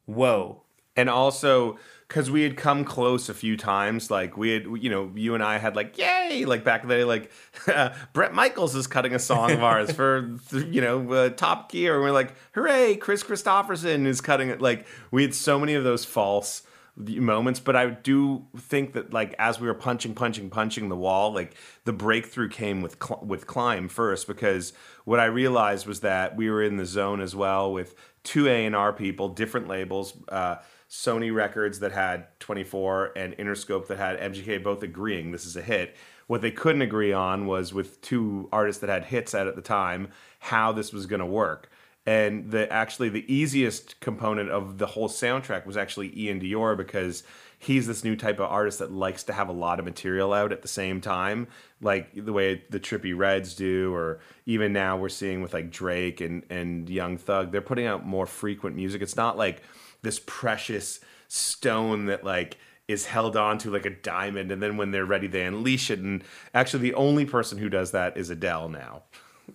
whoa. 0.05 0.63
And 0.95 1.09
also 1.09 1.77
because 2.11 2.29
we 2.29 2.41
had 2.41 2.57
come 2.57 2.83
close 2.83 3.29
a 3.29 3.33
few 3.33 3.55
times 3.55 4.11
like 4.11 4.35
we 4.35 4.51
had 4.51 4.65
you 4.81 4.89
know 4.89 5.09
you 5.15 5.33
and 5.33 5.41
i 5.41 5.57
had 5.57 5.77
like 5.77 5.97
yay! 5.97 6.43
Like 6.45 6.65
back 6.65 6.85
then 6.85 7.07
like 7.07 7.31
bret 8.13 8.33
michaels 8.33 8.75
is 8.75 8.85
cutting 8.85 9.15
a 9.15 9.19
song 9.19 9.51
of 9.51 9.63
ours 9.63 9.93
for 9.93 10.35
you 10.51 10.81
know 10.81 11.09
uh, 11.13 11.29
top 11.29 11.71
gear 11.71 11.95
and 11.95 12.03
we're 12.03 12.11
like 12.11 12.33
hooray 12.53 12.97
kris 12.97 13.23
kristofferson 13.23 14.05
is 14.05 14.19
cutting 14.19 14.49
it. 14.49 14.61
Like 14.61 14.87
we 15.09 15.21
had 15.21 15.33
so 15.33 15.57
many 15.57 15.73
of 15.73 15.85
those 15.85 16.03
false 16.03 16.63
moments 16.97 17.61
but 17.61 17.77
i 17.77 17.89
do 17.89 18.45
think 18.57 18.91
that 18.91 19.13
like 19.13 19.33
as 19.39 19.61
we 19.61 19.67
were 19.67 19.73
punching 19.73 20.13
punching 20.13 20.49
punching 20.49 20.89
the 20.89 20.97
wall 20.97 21.33
like 21.33 21.55
the 21.85 21.93
breakthrough 21.93 22.49
came 22.49 22.81
with 22.81 22.97
Cl- 23.01 23.23
with 23.25 23.47
climb 23.47 23.87
first 23.87 24.27
because 24.27 24.73
what 25.05 25.17
i 25.17 25.25
realized 25.25 25.87
was 25.87 26.01
that 26.01 26.35
we 26.35 26.49
were 26.49 26.61
in 26.61 26.75
the 26.75 26.85
zone 26.85 27.21
as 27.21 27.33
well 27.33 27.71
with 27.71 27.95
two 28.23 28.49
a&r 28.49 28.91
people 28.91 29.29
different 29.29 29.69
labels 29.69 30.13
uh, 30.27 30.57
sony 30.91 31.33
records 31.33 31.79
that 31.79 31.93
had 31.93 32.27
24 32.41 33.13
and 33.15 33.33
interscope 33.37 33.87
that 33.87 33.97
had 33.97 34.19
mgk 34.19 34.61
both 34.61 34.83
agreeing 34.83 35.31
this 35.31 35.45
is 35.45 35.55
a 35.55 35.61
hit 35.61 35.95
what 36.27 36.41
they 36.41 36.51
couldn't 36.51 36.81
agree 36.81 37.13
on 37.13 37.47
was 37.47 37.73
with 37.73 38.01
two 38.01 38.49
artists 38.51 38.81
that 38.81 38.89
had 38.89 39.05
hits 39.05 39.33
out 39.33 39.47
at 39.47 39.55
the 39.55 39.61
time 39.61 40.09
how 40.39 40.73
this 40.73 40.91
was 40.91 41.05
going 41.05 41.21
to 41.21 41.25
work 41.25 41.69
and 42.05 42.51
the 42.51 42.71
actually 42.71 43.09
the 43.09 43.31
easiest 43.33 43.99
component 43.99 44.49
of 44.49 44.79
the 44.79 44.87
whole 44.87 45.07
soundtrack 45.07 45.65
was 45.65 45.77
actually 45.77 46.09
Iann 46.09 46.41
Dior 46.41 46.75
because 46.75 47.23
he's 47.59 47.85
this 47.85 48.03
new 48.03 48.15
type 48.15 48.39
of 48.39 48.49
artist 48.49 48.79
that 48.79 48.91
likes 48.91 49.23
to 49.23 49.33
have 49.33 49.49
a 49.49 49.53
lot 49.53 49.77
of 49.77 49.85
material 49.85 50.33
out 50.33 50.51
at 50.51 50.63
the 50.63 50.67
same 50.67 50.99
time, 50.99 51.47
like 51.79 52.09
the 52.15 52.33
way 52.33 52.63
the 52.71 52.79
Trippie 52.79 53.15
Redds 53.15 53.53
do, 53.53 53.93
or 53.93 54.19
even 54.47 54.73
now 54.73 54.97
we're 54.97 55.09
seeing 55.09 55.43
with 55.43 55.53
like 55.53 55.69
Drake 55.69 56.21
and 56.21 56.43
and 56.49 56.89
Young 56.89 57.17
Thug. 57.17 57.51
They're 57.51 57.61
putting 57.61 57.85
out 57.85 58.03
more 58.03 58.25
frequent 58.25 58.75
music. 58.75 59.03
It's 59.03 59.15
not 59.15 59.37
like 59.37 59.61
this 60.03 60.19
precious 60.25 60.99
stone 61.27 62.05
that 62.05 62.23
like 62.23 62.57
is 62.87 63.05
held 63.05 63.37
on 63.37 63.57
to 63.59 63.71
like 63.71 63.85
a 63.85 63.89
diamond 63.89 64.51
and 64.51 64.61
then 64.61 64.75
when 64.75 64.91
they're 64.91 65.05
ready 65.05 65.27
they 65.27 65.43
unleash 65.45 65.89
it 65.89 65.99
and 65.99 66.23
actually 66.53 66.81
the 66.81 66.93
only 66.95 67.25
person 67.25 67.57
who 67.57 67.69
does 67.69 67.91
that 67.91 68.17
is 68.17 68.29
Adele 68.29 68.69
now. 68.69 69.03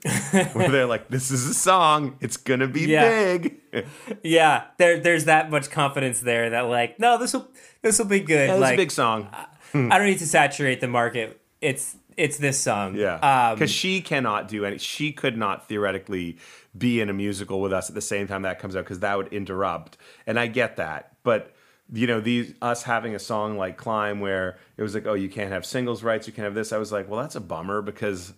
where 0.53 0.69
they're 0.71 0.85
like, 0.87 1.09
"This 1.09 1.31
is 1.31 1.47
a 1.47 1.55
song. 1.55 2.19
It's 2.21 2.37
gonna 2.37 2.67
be 2.67 2.83
Yeah. 2.83 3.39
big." 3.39 3.61
Yeah, 4.23 4.65
there 4.79 5.01
there's 5.01 5.25
that 5.25 5.51
much 5.51 5.71
confidence 5.71 6.21
there 6.21 6.51
that 6.51 6.63
like, 6.63 6.99
no, 6.99 7.17
this 7.19 7.33
will 7.33 7.49
this 7.83 7.99
will 7.99 8.07
be 8.07 8.21
good. 8.21 8.49
Yeah, 8.49 8.55
it's 8.55 8.61
like, 8.61 8.75
a 8.75 8.77
big 8.77 8.91
song. 8.91 9.29
I 9.73 9.99
don't 9.99 10.07
need 10.07 10.19
to 10.19 10.27
saturate 10.27 10.81
the 10.81 10.89
market. 10.89 11.41
It's 11.63 11.97
it's 12.17 12.37
this 12.37 12.59
song. 12.59 12.95
Yeah, 12.97 13.15
Um, 13.51 13.55
because 13.57 13.71
she 13.71 14.01
cannot 14.03 14.49
do 14.49 14.65
any. 14.67 14.77
She 14.79 15.13
could 15.13 15.37
not 15.39 15.67
theoretically 15.69 16.39
be 16.77 17.01
in 17.01 17.09
a 17.09 17.13
musical 17.13 17.61
with 17.61 17.73
us 17.73 17.89
at 17.89 17.95
the 17.95 18.01
same 18.01 18.27
time 18.27 18.43
that 18.43 18.59
comes 18.59 18.77
out 18.77 18.85
because 18.85 19.01
that 19.01 19.17
would 19.17 19.33
interrupt. 19.33 19.97
And 20.27 20.39
I 20.39 20.47
get 20.47 20.77
that, 20.77 21.17
but 21.23 21.53
you 21.93 22.07
know, 22.07 22.21
these 22.21 22.55
us 22.61 22.83
having 22.83 23.15
a 23.15 23.19
song 23.19 23.57
like 23.57 23.77
"Climb" 23.77 24.21
where 24.21 24.59
it 24.77 24.83
was 24.83 24.95
like, 24.95 25.07
oh, 25.07 25.15
you 25.15 25.29
can't 25.29 25.53
have 25.53 25.65
singles 25.65 26.03
rights, 26.03 26.27
you 26.27 26.33
can't 26.33 26.45
have 26.45 26.55
this. 26.55 26.73
I 26.73 26.79
was 26.79 26.91
like, 26.91 27.09
well, 27.09 27.21
that's 27.21 27.37
a 27.37 27.41
bummer 27.41 27.81
because 27.81 28.33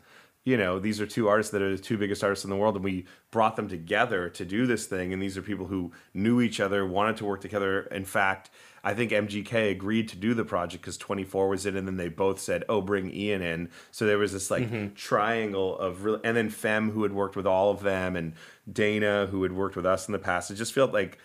you 0.45 0.57
know 0.57 0.79
these 0.79 1.01
are 1.01 1.07
two 1.07 1.29
artists 1.29 1.53
that 1.53 1.63
are 1.63 1.75
the 1.75 1.83
two 1.83 1.97
biggest 1.97 2.23
artists 2.23 2.45
in 2.45 2.51
the 2.51 2.57
world, 2.57 2.77
and 2.77 2.85
we 2.85 3.07
brought 3.31 3.57
them 3.57 3.69
together 3.69 4.29
to 4.31 4.45
do 4.45 4.67
this 4.67 4.87
thing. 4.87 5.13
And 5.13 5.23
these 5.23 5.39
are 5.39 5.43
people 5.43 5.67
who 5.67 5.93
knew 6.13 6.41
each 6.41 6.61
other, 6.61 6.87
wanted 6.87 7.17
to 7.19 7.25
work 7.25 7.41
together. 7.41 7.83
In 7.83 8.05
fact. 8.05 8.51
I 8.83 8.95
think 8.95 9.11
MGK 9.11 9.71
agreed 9.71 10.09
to 10.09 10.17
do 10.17 10.35
the 10.35 10.45
project 10.45 10.83
because 10.83 10.97
24 10.97 11.49
was 11.49 11.67
in, 11.67 11.77
and 11.77 11.87
then 11.87 11.97
they 11.97 12.09
both 12.09 12.41
said, 12.41 12.65
"Oh, 12.69 12.81
bring 12.81 13.11
Iann 13.11 13.41
in." 13.41 13.71
So 13.91 14.07
there 14.07 14.19
was 14.19 14.33
this 14.33 14.51
like 14.51 14.65
mm-hmm. 14.65 14.95
triangle 14.95 15.79
of 15.79 16.05
real, 16.05 16.21
and 16.25 16.37
then 16.37 16.51
Phem, 16.51 16.91
who 16.91 17.03
had 17.03 17.13
worked 17.13 17.37
with 17.37 17.47
all 17.47 17.71
of 17.71 17.83
them, 17.83 18.17
and 18.17 18.35
Dana, 18.71 19.27
who 19.27 19.43
had 19.43 19.53
worked 19.53 19.77
with 19.77 19.87
us 19.87 20.09
in 20.09 20.13
the 20.13 20.19
past. 20.19 20.51
It 20.51 20.55
just 20.55 20.73
felt 20.73 20.93
like 20.93 21.19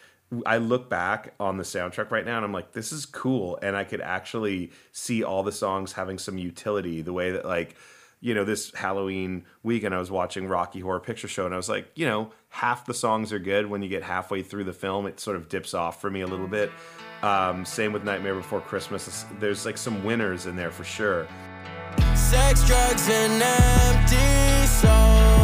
I 0.46 0.58
look 0.58 0.90
back 0.90 1.34
on 1.40 1.58
the 1.58 1.64
soundtrack 1.64 2.12
right 2.12 2.26
now, 2.26 2.38
and 2.38 2.46
I'm 2.46 2.54
like, 2.54 2.72
this 2.72 2.92
is 2.92 3.06
cool, 3.06 3.60
and 3.62 3.76
I 3.76 3.84
could 3.84 4.02
actually 4.02 4.72
see 4.92 5.24
all 5.24 5.44
the 5.44 5.52
songs 5.52 5.94
having 5.94 6.18
some 6.18 6.38
utility. 6.38 7.02
The 7.02 7.14
way 7.14 7.32
that 7.32 7.46
like 7.46 7.76
you 8.24 8.34
know, 8.34 8.46
this 8.46 8.74
Halloween 8.74 9.44
weekend, 9.64 9.94
I 9.94 10.00
was 10.00 10.10
watching 10.10 10.48
Rocky 10.48 10.80
Horror 10.80 11.02
Picture 11.02 11.28
Show, 11.28 11.44
and 11.44 11.54
I 11.54 11.58
was 11.58 11.68
like, 11.68 11.92
you 11.94 12.06
know, 12.06 12.32
half 12.48 12.86
the 12.86 12.94
songs 12.94 13.34
are 13.34 13.40
good. 13.40 13.66
When 13.66 13.82
you 13.82 13.90
get 13.90 14.02
halfway 14.02 14.42
through 14.42 14.64
the 14.64 14.72
film, 14.72 15.08
it 15.08 15.20
sort 15.20 15.36
of 15.36 15.50
dips 15.50 15.74
off 15.74 16.00
for 16.00 16.10
me 16.10 16.22
a 16.22 16.28
little 16.28 16.48
bit. 16.48 16.72
Um, 17.24 17.64
same 17.64 17.94
with 17.94 18.04
Nightmare 18.04 18.36
Before 18.36 18.60
Christmas. 18.60 19.26
There's 19.40 19.66
like 19.66 19.78
some 19.78 20.04
winners 20.04 20.46
in 20.46 20.58
there 20.58 20.72
for 20.72 20.84
sure. 20.84 21.26
Sex, 22.16 22.68
drugs, 22.68 23.10
and 23.10 23.42
empty 23.42 24.68
songs. 24.68 25.43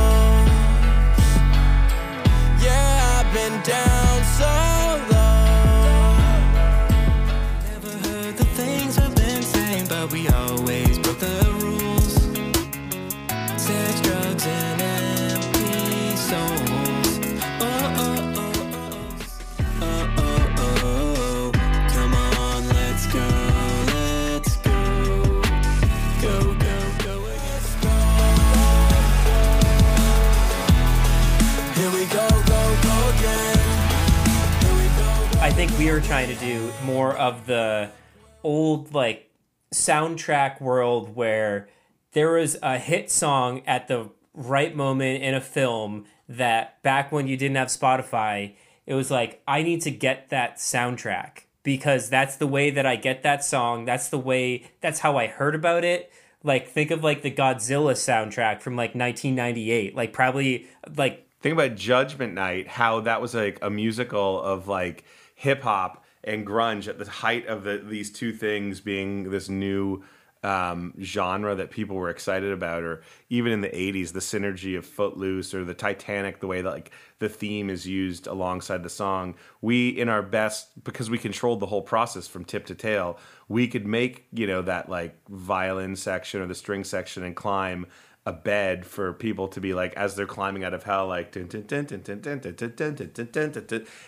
Old 38.44 38.94
like 38.94 39.30
soundtrack 39.74 40.62
world 40.62 41.16
where 41.16 41.68
there 42.14 42.32
was 42.32 42.58
a 42.64 42.78
hit 42.78 43.12
song 43.12 43.62
at 43.68 43.88
the 43.88 44.10
right 44.34 44.76
moment 44.76 45.24
in 45.24 45.34
a 45.34 45.42
film 45.42 46.06
that 46.28 46.82
back 46.84 47.12
when 47.12 47.28
you 47.28 47.38
didn't 47.38 47.58
have 47.58 47.68
Spotify, 47.68 48.56
it 48.86 48.94
was 48.94 49.12
like 49.12 49.42
I 49.48 49.64
need 49.64 49.82
to 49.82 49.92
get 49.92 50.30
that 50.30 50.58
soundtrack 50.58 51.44
because 51.64 52.10
that's 52.10 52.38
the 52.38 52.48
way 52.48 52.72
that 52.72 52.86
I 52.86 52.96
get 52.96 53.24
that 53.24 53.44
song. 53.44 53.86
That's 53.86 54.10
the 54.10 54.18
way 54.18 54.72
that's 54.82 55.00
how 55.00 55.18
I 55.18 55.28
heard 55.28 55.56
about 55.56 55.84
it. 55.84 56.12
Like 56.44 56.70
think 56.70 56.92
of 56.92 57.04
like 57.04 57.22
the 57.22 57.32
Godzilla 57.32 57.94
soundtrack 57.94 58.62
from 58.62 58.76
like 58.76 58.96
1998. 58.96 59.96
Like 59.96 60.14
probably 60.14 60.68
like 60.96 61.26
Think 61.42 61.54
about 61.54 61.76
Judgment 61.76 62.34
Night, 62.34 62.68
how 62.68 63.00
that 63.02 63.22
was 63.22 63.34
like 63.34 63.60
a 63.62 63.70
musical 63.70 64.42
of 64.42 64.68
like 64.68 65.06
hip 65.36 65.62
hop 65.62 66.04
and 66.30 66.46
grunge 66.46 66.88
at 66.88 67.00
the 67.00 67.10
height 67.10 67.48
of 67.48 67.64
the, 67.64 67.82
these 67.84 68.12
two 68.12 68.32
things 68.32 68.80
being 68.80 69.32
this 69.32 69.50
new 69.50 70.04
um, 70.44 70.94
genre 71.02 71.56
that 71.56 71.70
people 71.70 71.98
were 71.98 72.10
excited 72.10 72.54
about, 72.54 72.84
or 72.84 73.02
even 73.30 73.52
in 73.52 73.62
the 73.62 73.70
'80s, 73.70 74.14
the 74.14 74.20
synergy 74.20 74.78
of 74.78 74.86
Footloose 74.86 75.54
or 75.54 75.66
the 75.66 75.74
Titanic, 75.74 76.40
the 76.40 76.48
way 76.48 76.62
that 76.62 76.70
like 76.70 76.92
the 77.18 77.28
theme 77.28 77.70
is 77.70 77.86
used 77.86 78.26
alongside 78.28 78.84
the 78.84 78.90
song. 78.90 79.36
We, 79.62 79.90
in 79.90 80.08
our 80.08 80.22
best, 80.22 80.82
because 80.84 81.10
we 81.10 81.18
controlled 81.18 81.60
the 81.60 81.66
whole 81.66 81.82
process 81.82 82.28
from 82.28 82.46
tip 82.46 82.66
to 82.68 82.76
tail, 82.76 83.18
we 83.50 83.68
could 83.68 83.86
make 83.86 84.28
you 84.32 84.48
know 84.48 84.62
that 84.62 84.88
like 84.88 85.18
violin 85.28 85.98
section 85.98 86.42
or 86.42 86.46
the 86.46 86.56
string 86.56 86.86
section 86.86 87.24
and 87.24 87.36
climb 87.36 87.86
a 88.26 88.34
bed 88.34 88.86
for 88.86 89.14
people 89.14 89.48
to 89.48 89.60
be 89.60 89.74
like 89.74 89.94
as 89.96 90.16
they're 90.16 90.28
climbing 90.28 90.64
out 90.64 90.74
of 90.74 90.84
hell 90.84 91.08
like 91.08 91.32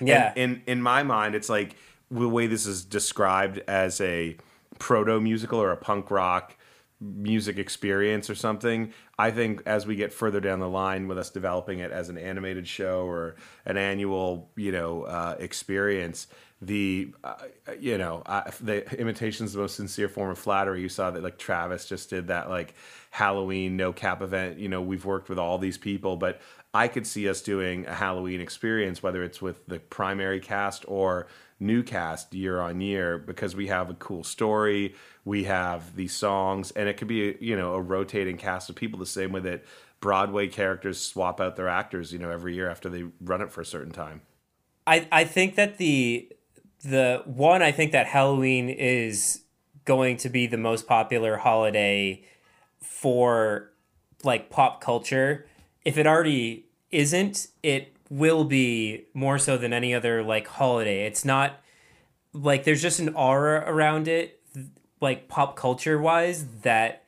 yeah 0.02 0.34
in 0.36 0.62
in 0.68 0.82
my 0.82 1.02
mind 1.02 1.34
it's 1.34 1.50
like 1.50 1.76
the 2.12 2.30
way 2.30 2.48
this 2.48 2.66
is 2.66 2.84
described 2.84 3.60
as 3.68 4.02
a 4.02 4.38
proto 4.80 5.20
musical 5.20 5.60
or 5.60 5.72
a 5.72 5.78
punk 5.78 6.12
rock 6.12 6.56
music 7.00 7.58
experience 7.58 8.30
or 8.30 8.36
something 8.36 8.94
i 9.18 9.32
think 9.32 9.62
as 9.66 9.88
we 9.88 9.96
get 9.96 10.14
further 10.14 10.40
down 10.40 10.60
the 10.60 10.70
line 10.70 11.08
with 11.08 11.18
us 11.18 11.32
developing 11.32 11.80
it 11.80 11.92
as 11.92 12.10
an 12.10 12.18
animated 12.18 12.68
show 12.68 13.06
or 13.06 13.36
an 13.66 13.76
annual 13.76 14.52
you 14.56 14.72
know 14.72 15.04
uh, 15.04 15.36
experience 15.40 16.28
the 16.62 17.12
uh, 17.24 17.34
you 17.80 17.98
know 17.98 18.22
uh, 18.28 18.52
the 18.62 18.88
imitation 19.00 19.46
is 19.46 19.54
the 19.54 19.60
most 19.60 19.76
sincere 19.76 20.08
form 20.08 20.30
of 20.30 20.38
flattery. 20.38 20.82
You 20.82 20.90
saw 20.90 21.10
that 21.10 21.24
like 21.24 21.40
travis 21.40 21.88
just 21.88 22.12
did 22.12 22.28
that 22.28 22.50
like 22.50 22.76
halloween 23.10 23.76
no 23.78 23.92
cap 23.92 24.22
event. 24.22 24.60
You 24.60 24.70
know 24.70 24.82
we've 24.82 25.04
worked 25.04 25.28
with 25.28 25.40
all 25.40 25.58
these 25.58 25.78
people 25.78 26.18
but 26.18 26.40
i 26.74 26.88
could 26.88 27.06
see 27.06 27.28
us 27.28 27.42
doing 27.42 27.86
a 27.88 27.94
halloween 27.94 28.40
experience 28.40 29.04
whether 29.04 29.24
it's 29.24 29.42
with 29.42 29.66
the 29.66 29.80
primary 29.80 30.40
cast 30.40 30.86
or 30.88 31.28
new 31.62 31.84
cast 31.84 32.34
year 32.34 32.60
on 32.60 32.82
year 32.82 33.18
because 33.18 33.56
we 33.56 33.68
have 33.68 33.90
a 33.90 33.94
cool 33.96 34.24
story 34.24 34.96
we 35.24 35.44
have 35.44 35.96
these 35.96 36.14
songs 36.14 36.72
and 36.72 36.90
it 36.90 36.98
could 36.98 37.08
be 37.08 37.38
you 37.40 37.56
know 37.56 37.74
a 37.74 37.82
rotating 37.82 38.38
cast 38.38 38.70
of 38.70 38.76
people 38.76 39.00
the 39.00 39.06
same 39.06 39.32
way 39.32 39.40
that 39.40 39.64
broadway 40.00 40.48
characters 40.48 41.00
swap 41.00 41.40
out 41.40 41.56
their 41.56 41.70
actors 41.70 42.12
you 42.12 42.20
know 42.20 42.32
every 42.32 42.56
year 42.56 42.70
after 42.70 42.90
they 42.90 43.04
run 43.22 43.42
it 43.42 43.52
for 43.52 43.62
a 43.62 43.66
certain 43.66 43.94
time 43.94 44.22
I 44.88 45.08
I 45.12 45.24
think 45.24 45.56
that 45.56 45.78
the 45.78 46.32
the 46.84 47.22
one 47.26 47.62
I 47.62 47.72
think 47.72 47.92
that 47.92 48.08
Halloween 48.08 48.70
is 48.70 49.44
going 49.86 50.18
to 50.18 50.30
be 50.30 50.48
the 50.48 50.58
most 50.58 50.88
popular 50.88 51.38
holiday 51.38 52.26
for 52.82 53.72
like 54.24 54.50
pop 54.50 54.82
culture. 54.82 55.48
If 55.86 55.98
it 55.98 56.08
already 56.08 56.66
isn't, 56.92 57.48
it 57.64 57.96
will 58.12 58.44
be 58.44 59.06
more 59.14 59.40
so 59.40 59.58
than 59.58 59.72
any 59.72 59.96
other 59.96 60.22
like 60.22 60.46
holiday. 60.46 61.06
It's 61.06 61.24
not 61.24 61.62
like 62.34 62.66
there's 62.66 62.82
just 62.82 63.00
an 63.00 63.16
aura 63.16 63.64
around 63.66 64.10
it 64.10 64.42
like 65.00 65.30
pop 65.30 65.56
culture 65.56 65.98
wise 66.00 66.46
that 66.64 67.06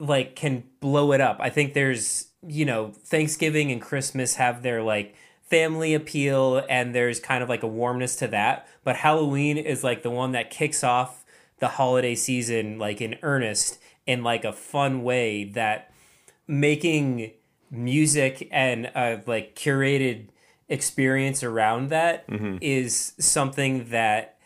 like 0.00 0.34
can 0.34 0.64
blow 0.80 1.12
it 1.12 1.20
up. 1.20 1.38
I 1.38 1.48
think 1.48 1.74
there's, 1.74 2.26
you 2.44 2.64
know, 2.64 2.90
Thanksgiving 3.04 3.70
and 3.70 3.80
Christmas 3.80 4.34
have 4.34 4.62
their 4.62 4.82
like 4.82 5.14
family 5.48 5.94
appeal 5.94 6.64
and 6.68 6.92
there's 6.92 7.20
kind 7.20 7.44
of 7.44 7.48
like 7.48 7.62
a 7.62 7.68
warmness 7.68 8.16
to 8.16 8.26
that, 8.28 8.66
but 8.82 8.96
Halloween 8.96 9.58
is 9.58 9.84
like 9.84 10.02
the 10.02 10.10
one 10.10 10.32
that 10.32 10.50
kicks 10.50 10.82
off 10.82 11.24
the 11.60 11.68
holiday 11.68 12.16
season 12.16 12.78
like 12.80 13.00
in 13.00 13.16
earnest 13.22 13.78
in 14.06 14.24
like 14.24 14.44
a 14.44 14.52
fun 14.52 15.04
way 15.04 15.44
that 15.44 15.92
making 16.48 17.30
music 17.70 18.48
and 18.50 18.86
a 18.94 19.22
like 19.26 19.54
curated 19.54 20.28
experience 20.68 21.42
around 21.42 21.90
that 21.90 22.26
mm-hmm. 22.28 22.56
is 22.60 23.12
something 23.18 23.90
that 23.90 24.38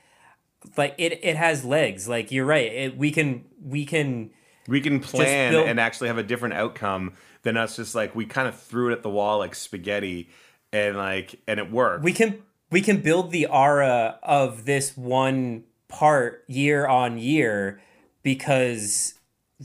like 0.76 0.94
it 0.98 1.20
it 1.22 1.36
has 1.36 1.64
legs. 1.64 2.08
Like 2.08 2.32
you're 2.32 2.46
right. 2.46 2.72
It, 2.72 2.96
we 2.96 3.10
can 3.10 3.44
we 3.62 3.84
can 3.84 4.30
we 4.66 4.80
can 4.80 5.00
plan 5.00 5.52
build- 5.52 5.68
and 5.68 5.78
actually 5.78 6.08
have 6.08 6.18
a 6.18 6.22
different 6.22 6.54
outcome 6.54 7.12
than 7.42 7.56
us 7.56 7.76
just 7.76 7.94
like 7.94 8.14
we 8.14 8.24
kind 8.24 8.48
of 8.48 8.58
threw 8.58 8.90
it 8.90 8.92
at 8.92 9.02
the 9.02 9.10
wall 9.10 9.38
like 9.38 9.54
spaghetti 9.54 10.30
and 10.72 10.96
like 10.96 11.40
and 11.46 11.60
it 11.60 11.70
worked. 11.70 12.02
We 12.02 12.12
can 12.12 12.42
we 12.70 12.80
can 12.80 13.00
build 13.00 13.30
the 13.30 13.46
aura 13.46 14.18
of 14.22 14.64
this 14.64 14.96
one 14.96 15.64
part 15.88 16.44
year 16.48 16.86
on 16.86 17.18
year 17.18 17.80
because 18.22 19.14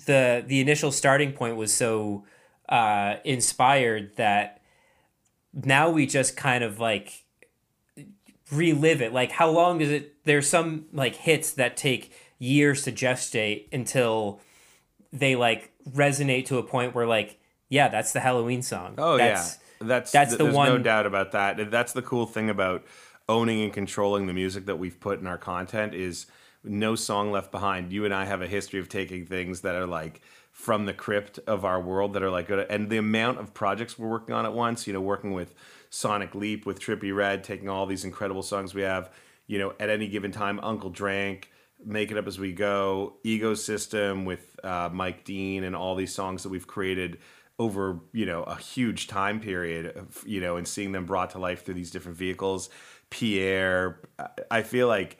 the 0.05 0.43
the 0.45 0.59
initial 0.59 0.91
starting 0.91 1.31
point 1.31 1.55
was 1.55 1.73
so 1.73 2.25
uh 2.69 3.15
inspired 3.23 4.15
that 4.15 4.61
now 5.53 5.89
we 5.89 6.05
just 6.05 6.37
kind 6.37 6.63
of 6.63 6.79
like 6.79 7.25
relive 8.51 9.01
it 9.01 9.11
like 9.11 9.31
how 9.31 9.49
long 9.49 9.79
does 9.79 9.89
it 9.89 10.23
there's 10.23 10.47
some 10.47 10.85
like 10.93 11.15
hits 11.15 11.51
that 11.51 11.75
take 11.75 12.13
years 12.39 12.83
to 12.83 12.91
gestate 12.91 13.65
until 13.71 14.39
they 15.11 15.35
like 15.35 15.71
resonate 15.89 16.45
to 16.45 16.57
a 16.57 16.63
point 16.63 16.95
where 16.95 17.07
like 17.07 17.39
yeah, 17.69 17.87
that's 17.87 18.13
the 18.13 18.19
Halloween 18.19 18.61
song. 18.61 18.95
Oh 18.97 19.17
that's, 19.17 19.59
yeah, 19.79 19.87
that's 19.87 20.11
that's 20.11 20.31
th- 20.31 20.37
the 20.39 20.45
there's 20.45 20.55
one. 20.55 20.69
No 20.69 20.77
doubt 20.79 21.05
about 21.05 21.31
that. 21.31 21.71
That's 21.71 21.93
the 21.93 22.01
cool 22.01 22.25
thing 22.25 22.49
about 22.49 22.83
owning 23.29 23.61
and 23.61 23.71
controlling 23.71 24.25
the 24.25 24.33
music 24.33 24.65
that 24.65 24.77
we've 24.77 24.99
put 24.99 25.19
in 25.19 25.27
our 25.27 25.37
content 25.37 25.93
is 25.93 26.25
no 26.63 26.95
song 26.95 27.31
left 27.31 27.51
behind. 27.51 27.93
You 27.93 28.05
and 28.05 28.13
I 28.13 28.25
have 28.25 28.41
a 28.41 28.47
history 28.47 28.79
of 28.79 28.89
taking 28.89 29.25
things 29.25 29.61
that 29.61 29.75
are 29.75 29.85
like 29.85 30.21
from 30.59 30.85
the 30.85 30.93
crypt 30.93 31.39
of 31.47 31.63
our 31.63 31.79
world 31.79 32.11
that 32.11 32.21
are 32.21 32.29
like 32.29 32.49
and 32.49 32.89
the 32.89 32.97
amount 32.97 33.39
of 33.39 33.53
projects 33.53 33.97
we're 33.97 34.09
working 34.09 34.35
on 34.35 34.45
at 34.45 34.53
once. 34.53 34.87
You 34.87 34.91
know, 34.91 34.99
working 34.99 35.31
with 35.31 35.53
Sonic 35.89 36.35
Leap 36.35 36.65
with 36.65 36.81
Trippie 36.81 37.15
Redd, 37.15 37.45
taking 37.45 37.69
all 37.69 37.85
these 37.85 38.03
incredible 38.03 38.43
songs 38.43 38.73
we 38.73 38.81
have. 38.81 39.09
You 39.47 39.57
know, 39.57 39.73
at 39.79 39.89
any 39.89 40.09
given 40.09 40.33
time, 40.33 40.59
Uncle 40.61 40.89
Drank. 40.89 41.49
Make 41.85 42.11
it 42.11 42.17
up 42.17 42.27
as 42.27 42.37
we 42.37 42.51
go. 42.51 43.19
Ecosystem 43.25 44.25
with 44.25 44.59
uh, 44.61 44.89
Mike 44.91 45.23
Dean 45.23 45.63
and 45.63 45.77
all 45.77 45.95
these 45.95 46.13
songs 46.13 46.43
that 46.43 46.49
we've 46.49 46.67
created 46.67 47.19
over 47.57 48.01
you 48.11 48.25
know 48.25 48.43
a 48.43 48.55
huge 48.57 49.07
time 49.07 49.39
period 49.39 49.95
of, 49.95 50.23
you 50.25 50.41
know 50.41 50.57
and 50.57 50.67
seeing 50.67 50.91
them 50.91 51.05
brought 51.05 51.31
to 51.31 51.39
life 51.39 51.65
through 51.65 51.73
these 51.73 51.91
different 51.91 52.17
vehicles 52.17 52.69
pierre 53.09 53.99
i 54.49 54.61
feel 54.61 54.87
like 54.87 55.17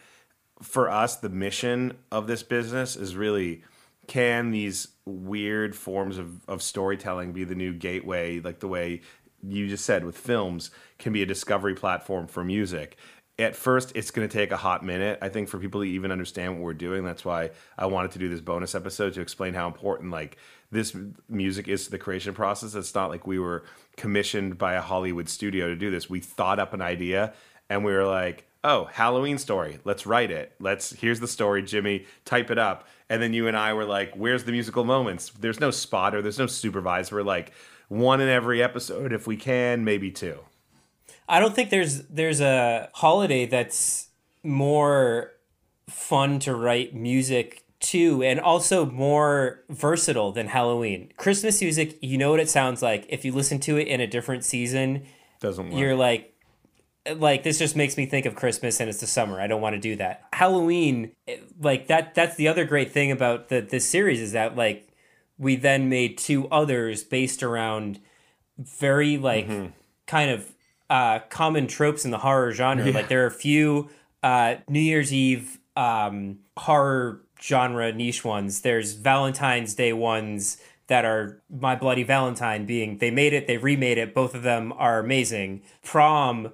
for 0.61 0.89
us 0.89 1.17
the 1.17 1.27
mission 1.27 1.97
of 2.13 2.27
this 2.27 2.41
business 2.41 2.95
is 2.95 3.13
really 3.13 3.61
can 4.09 4.49
these 4.49 4.87
weird 5.05 5.75
forms 5.75 6.17
of, 6.17 6.41
of 6.49 6.63
storytelling 6.63 7.31
be 7.31 7.43
the 7.43 7.53
new 7.53 7.71
gateway 7.71 8.39
like 8.39 8.59
the 8.59 8.67
way 8.67 9.01
you 9.43 9.67
just 9.67 9.85
said 9.85 10.03
with 10.03 10.17
films 10.17 10.71
can 10.97 11.13
be 11.13 11.21
a 11.21 11.27
discovery 11.27 11.75
platform 11.75 12.25
for 12.25 12.43
music? 12.43 12.97
At 13.37 13.55
first 13.55 13.91
it's 13.93 14.09
going 14.09 14.27
to 14.27 14.37
take 14.37 14.51
a 14.51 14.57
hot 14.57 14.83
minute 14.83 15.19
i 15.21 15.29
think 15.29 15.47
for 15.47 15.59
people 15.59 15.81
to 15.81 15.87
even 15.87 16.11
understand 16.11 16.55
what 16.55 16.63
we're 16.63 16.73
doing. 16.73 17.05
That's 17.05 17.23
why 17.23 17.51
i 17.77 17.85
wanted 17.85 18.09
to 18.11 18.19
do 18.19 18.27
this 18.27 18.41
bonus 18.41 18.73
episode 18.73 19.13
to 19.13 19.21
explain 19.21 19.53
how 19.53 19.67
important 19.67 20.09
like 20.09 20.37
this 20.71 20.95
music 21.29 21.67
is 21.67 21.85
to 21.85 21.91
the 21.91 21.99
creation 21.99 22.33
process. 22.33 22.73
It's 22.73 22.95
not 22.95 23.11
like 23.11 23.27
we 23.27 23.37
were 23.37 23.63
commissioned 23.95 24.57
by 24.57 24.73
a 24.73 24.81
hollywood 24.81 25.29
studio 25.29 25.67
to 25.67 25.75
do 25.75 25.91
this. 25.91 26.09
We 26.09 26.19
thought 26.19 26.57
up 26.57 26.73
an 26.73 26.81
idea 26.81 27.33
and 27.69 27.85
we 27.85 27.93
were 27.93 28.07
like 28.07 28.48
oh 28.63 28.85
halloween 28.85 29.37
story. 29.37 29.79
Let's 29.83 30.05
write 30.05 30.31
it. 30.31 30.53
Let's 30.59 30.91
here's 30.91 31.19
the 31.19 31.27
story 31.27 31.61
jimmy. 31.63 32.05
Type 32.25 32.51
it 32.51 32.57
up. 32.57 32.87
And 33.09 33.21
then 33.21 33.33
you 33.33 33.47
and 33.47 33.57
i 33.57 33.73
were 33.73 33.85
like 33.85 34.13
where's 34.15 34.43
the 34.43 34.51
musical 34.51 34.83
moments? 34.83 35.29
There's 35.29 35.59
no 35.59 35.71
spotter 35.71 36.21
there's 36.21 36.39
no 36.39 36.47
supervisor. 36.47 37.15
We're 37.15 37.23
like 37.23 37.51
one 37.87 38.21
in 38.21 38.29
every 38.29 38.61
episode 38.61 39.13
if 39.13 39.27
we 39.27 39.35
can 39.37 39.83
maybe 39.83 40.11
two. 40.11 40.39
I 41.27 41.39
don't 41.39 41.53
think 41.53 41.69
there's 41.69 42.03
there's 42.07 42.41
a 42.41 42.89
holiday 42.93 43.45
that's 43.45 44.07
more 44.43 45.31
fun 45.87 46.39
to 46.39 46.55
write 46.55 46.95
music 46.95 47.63
to 47.79 48.23
and 48.23 48.39
also 48.39 48.85
more 48.85 49.63
versatile 49.69 50.31
than 50.31 50.47
Halloween. 50.47 51.11
Christmas 51.17 51.61
music, 51.61 51.97
you 52.01 52.17
know 52.17 52.31
what 52.31 52.39
it 52.39 52.49
sounds 52.49 52.81
like. 52.81 53.05
If 53.09 53.23
you 53.23 53.31
listen 53.31 53.59
to 53.61 53.77
it 53.77 53.87
in 53.87 54.01
a 54.01 54.07
different 54.07 54.43
season, 54.43 55.05
doesn't 55.39 55.69
work. 55.69 55.79
you're 55.79 55.95
like 55.95 56.28
like 57.15 57.43
this 57.43 57.59
just 57.59 57.75
makes 57.75 57.97
me 57.97 58.05
think 58.05 58.25
of 58.25 58.35
Christmas 58.35 58.79
and 58.79 58.89
it's 58.89 58.99
the 58.99 59.07
summer. 59.07 59.39
I 59.39 59.47
don't 59.47 59.61
want 59.61 59.75
to 59.75 59.79
do 59.79 59.95
that. 59.97 60.27
Halloween 60.33 61.11
like 61.59 61.87
that 61.87 62.15
that's 62.15 62.35
the 62.35 62.47
other 62.47 62.65
great 62.65 62.91
thing 62.91 63.11
about 63.11 63.49
the 63.49 63.61
this 63.61 63.87
series 63.87 64.21
is 64.21 64.33
that 64.33 64.55
like 64.55 64.89
we 65.37 65.55
then 65.55 65.89
made 65.89 66.17
two 66.17 66.47
others 66.49 67.03
based 67.03 67.41
around 67.41 67.99
very 68.57 69.17
like 69.17 69.49
kind 70.05 70.31
of 70.31 70.53
uh, 70.89 71.19
common 71.29 71.67
tropes 71.67 72.03
in 72.03 72.11
the 72.11 72.17
horror 72.17 72.51
genre. 72.51 72.91
Like 72.91 73.07
there 73.07 73.23
are 73.23 73.27
a 73.27 73.31
few 73.31 73.89
uh, 74.21 74.55
New 74.67 74.81
Year's 74.81 75.13
Eve 75.13 75.59
um, 75.75 76.39
horror 76.57 77.21
genre 77.41 77.91
niche 77.93 78.25
ones. 78.25 78.61
There's 78.61 78.93
Valentine's 78.93 79.73
Day 79.75 79.93
ones 79.93 80.57
that 80.87 81.05
are 81.05 81.41
My 81.49 81.75
Bloody 81.75 82.03
Valentine 82.03 82.65
being 82.65 82.97
they 82.97 83.11
made 83.11 83.31
it, 83.31 83.47
they 83.47 83.57
remade 83.57 83.97
it. 83.97 84.13
Both 84.13 84.35
of 84.35 84.43
them 84.43 84.73
are 84.73 84.99
amazing. 84.99 85.61
Prom, 85.83 86.51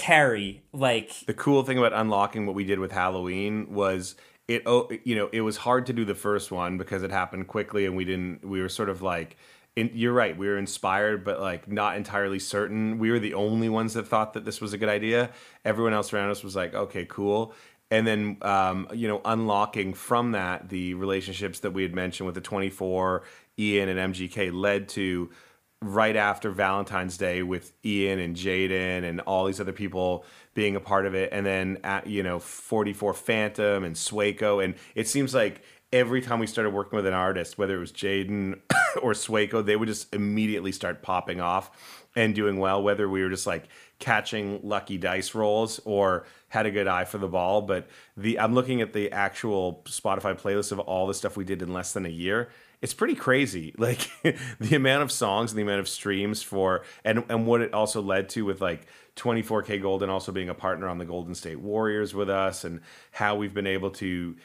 Carrie, 0.00 0.62
like 0.72 1.12
the 1.26 1.34
cool 1.34 1.62
thing 1.62 1.76
about 1.76 1.92
unlocking 1.92 2.46
what 2.46 2.54
we 2.54 2.64
did 2.64 2.78
with 2.78 2.90
Halloween 2.90 3.74
was 3.74 4.14
it 4.48 4.62
oh 4.64 4.88
you 5.04 5.14
know 5.14 5.28
it 5.30 5.42
was 5.42 5.58
hard 5.58 5.84
to 5.86 5.92
do 5.92 6.06
the 6.06 6.14
first 6.14 6.50
one 6.50 6.78
because 6.78 7.02
it 7.02 7.10
happened 7.10 7.48
quickly 7.48 7.84
and 7.84 7.94
we 7.94 8.06
didn't 8.06 8.42
we 8.42 8.62
were 8.62 8.70
sort 8.70 8.88
of 8.88 9.02
like 9.02 9.36
in, 9.76 9.90
you're 9.92 10.14
right 10.14 10.38
we 10.38 10.48
were 10.48 10.56
inspired 10.56 11.22
but 11.22 11.38
like 11.38 11.68
not 11.68 11.98
entirely 11.98 12.38
certain. 12.38 12.98
We 12.98 13.10
were 13.10 13.18
the 13.18 13.34
only 13.34 13.68
ones 13.68 13.92
that 13.92 14.08
thought 14.08 14.32
that 14.32 14.46
this 14.46 14.58
was 14.58 14.72
a 14.72 14.78
good 14.78 14.88
idea. 14.88 15.32
Everyone 15.66 15.92
else 15.92 16.14
around 16.14 16.30
us 16.30 16.42
was 16.42 16.56
like 16.56 16.74
okay 16.74 17.04
cool. 17.04 17.52
And 17.90 18.06
then 18.06 18.38
um, 18.40 18.88
you 18.94 19.06
know 19.06 19.20
unlocking 19.26 19.92
from 19.92 20.32
that 20.32 20.70
the 20.70 20.94
relationships 20.94 21.60
that 21.60 21.72
we 21.72 21.82
had 21.82 21.94
mentioned 21.94 22.24
with 22.24 22.36
the 22.36 22.40
24 22.40 23.22
Iann 23.58 23.88
and 23.88 24.14
mgk 24.14 24.50
led 24.54 24.88
to 24.88 25.30
right 25.82 26.16
after 26.16 26.50
Valentine's 26.50 27.16
Day 27.16 27.42
with 27.42 27.80
Iann 27.82 28.22
and 28.22 28.36
Jaden 28.36 29.02
and 29.02 29.20
all 29.22 29.46
these 29.46 29.60
other 29.60 29.72
people 29.72 30.24
being 30.54 30.76
a 30.76 30.80
part 30.80 31.06
of 31.06 31.14
it, 31.14 31.30
and 31.32 31.46
then 31.46 31.78
at, 31.84 32.06
you 32.06 32.22
know 32.22 32.38
44 32.38 33.14
Phantom 33.14 33.84
and 33.84 33.96
Sueco, 33.96 34.62
and 34.62 34.74
it 34.94 35.08
seems 35.08 35.34
like 35.34 35.62
every 35.92 36.20
time 36.20 36.38
we 36.38 36.46
started 36.46 36.70
working 36.70 36.96
with 36.96 37.06
an 37.06 37.14
artist, 37.14 37.58
whether 37.58 37.76
it 37.76 37.80
was 37.80 37.92
Jaden 37.92 38.60
or 39.02 39.12
Sueco, 39.12 39.64
they 39.64 39.76
would 39.76 39.88
just 39.88 40.14
immediately 40.14 40.72
start 40.72 41.02
popping 41.02 41.40
off 41.40 41.70
and 42.14 42.34
doing 42.34 42.58
well. 42.58 42.82
Whether 42.82 43.08
we 43.08 43.22
were 43.22 43.30
just 43.30 43.46
like 43.46 43.64
catching 43.98 44.60
lucky 44.62 44.98
dice 44.98 45.34
rolls 45.34 45.80
or 45.84 46.26
had 46.48 46.66
a 46.66 46.70
good 46.70 46.88
eye 46.88 47.04
for 47.04 47.18
the 47.18 47.28
ball, 47.28 47.62
but 47.62 47.88
the 48.16 48.38
I'm 48.38 48.54
looking 48.54 48.82
at 48.82 48.92
the 48.92 49.10
actual 49.12 49.82
Spotify 49.86 50.38
playlist 50.38 50.72
of 50.72 50.78
all 50.78 51.06
the 51.06 51.14
stuff 51.14 51.36
we 51.36 51.44
did 51.44 51.62
in 51.62 51.72
less 51.72 51.92
than 51.92 52.04
a 52.04 52.10
year 52.10 52.50
it's 52.82 52.94
pretty 52.94 53.14
crazy 53.14 53.74
like 53.78 54.08
the 54.58 54.74
amount 54.74 55.02
of 55.02 55.12
songs 55.12 55.52
and 55.52 55.58
the 55.58 55.62
amount 55.62 55.80
of 55.80 55.88
streams 55.88 56.42
for 56.42 56.82
and 57.04 57.24
and 57.28 57.46
what 57.46 57.60
it 57.60 57.74
also 57.74 58.00
led 58.00 58.28
to 58.28 58.44
with 58.44 58.60
like 58.60 58.86
24kGoldn 59.16 60.08
also 60.08 60.32
being 60.32 60.48
a 60.48 60.54
partner 60.54 60.88
on 60.88 60.98
the 60.98 61.04
golden 61.04 61.34
state 61.34 61.60
warriors 61.60 62.14
with 62.14 62.30
us 62.30 62.64
and 62.64 62.80
how 63.12 63.36
we've 63.36 63.54
been 63.54 63.66
able 63.66 63.90
to 63.90 64.36